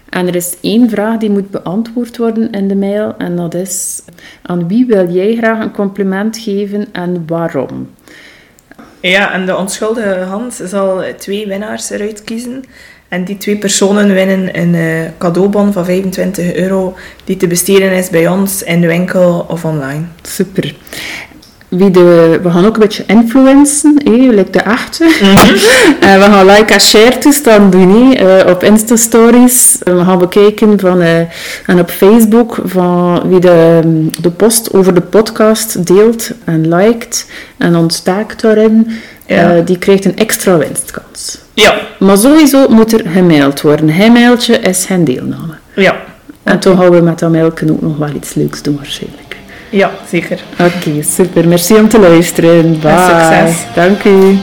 en 0.10 0.28
er 0.28 0.36
is 0.36 0.58
één 0.62 0.90
vraag 0.90 1.18
die 1.18 1.30
moet 1.30 1.52
beantwoord 1.52 2.18
worden 2.18 2.52
in 2.52 2.68
de 2.68 2.76
mail 2.76 3.16
en 3.18 3.36
dat 3.36 3.54
is 3.54 4.02
aan 4.42 4.68
wie 4.68 4.86
wil 4.86 5.10
jij 5.10 5.36
graag 5.36 5.60
een 5.60 5.72
compliment 5.72 6.38
geven 6.38 6.88
en 6.92 7.24
waarom? 7.28 7.90
Ja, 9.02 9.34
en 9.34 9.46
de 9.46 9.56
onschuldige 9.56 10.20
Hans 10.20 10.56
zal 10.56 11.04
twee 11.18 11.48
winnaars 11.48 11.90
eruit 11.90 12.24
kiezen. 12.24 12.64
En 13.10 13.24
die 13.24 13.38
twee 13.38 13.58
personen 13.58 14.14
winnen 14.14 14.60
een 14.60 14.76
eh, 14.76 15.10
cadeaubon 15.18 15.74
van 15.74 15.86
25 15.86 16.54
euro 16.54 16.96
die 17.24 17.38
te 17.38 17.48
besteden 17.48 17.92
is 17.92 18.10
bij 18.10 18.28
ons 18.28 18.64
in 18.64 18.82
de 18.82 18.88
winkel 18.88 19.46
of 19.50 19.66
online. 19.66 20.04
Super. 20.22 20.76
Wie 21.68 21.92
de, 21.92 22.40
we 22.44 22.50
gaan 22.50 22.66
ook 22.66 22.74
een 22.74 22.82
beetje 22.82 23.04
influencen, 23.08 24.02
hè, 24.04 24.12
like 24.12 24.52
de 24.52 24.60
echte. 24.60 25.04
En 26.00 26.20
we 26.20 26.26
gaan 26.26 26.46
like 26.46 26.74
en 26.74 26.82
share 26.82 27.18
toestand 27.18 27.72
doen 27.72 28.16
eh, 28.16 28.50
op 28.50 28.64
Insta-stories. 28.64 29.78
En 29.84 29.98
We 29.98 30.04
gaan 30.04 30.18
bekijken 30.18 30.80
van, 30.80 31.02
eh, 31.02 31.20
en 31.66 31.80
op 31.80 31.90
Facebook 31.90 32.58
van 32.64 33.30
wie 33.30 33.40
de, 33.40 33.80
de 34.22 34.32
post 34.32 34.74
over 34.74 34.94
de 34.94 35.02
podcast 35.02 35.86
deelt 35.88 36.32
en 36.44 36.76
liked 36.76 37.30
en 37.58 37.76
ontstaakt 37.76 38.42
daarin. 38.42 38.92
Ja. 39.28 39.56
eh, 39.56 39.66
die 39.66 39.78
krijgt 39.78 40.06
een 40.06 40.18
extra 40.18 40.58
winstkans. 40.58 41.38
Ja, 41.54 41.74
Maar 42.00 42.18
sowieso 42.18 42.68
moet 42.70 42.94
er 42.94 43.10
gemaild 43.10 43.62
worden. 43.62 43.90
Hij 43.90 44.12
mailtje 44.12 44.58
is 44.60 44.86
geen 44.86 45.04
deelname. 45.04 45.54
ja. 45.76 45.96
En 46.44 46.60
toen 46.60 46.78
gaan 46.78 46.90
we 46.92 47.02
met 47.02 47.20
dat 47.20 47.32
mailje 47.32 47.50
ook 47.52 47.62
nog 47.82 47.98
wel 47.98 48.10
iets 48.16 48.34
leuks 48.34 48.62
doen 48.62 48.76
waarschijnlijk. 48.76 49.36
Ja, 49.70 49.92
zeker. 50.10 50.40
Oké, 50.60 51.02
super. 51.04 51.48
Merci 51.48 51.74
om 51.76 51.90
te 51.90 52.00
luisteren. 52.00 52.80
Bye. 52.80 52.92
succes. 53.10 53.66
Dank 53.76 54.04
u. 54.04 54.38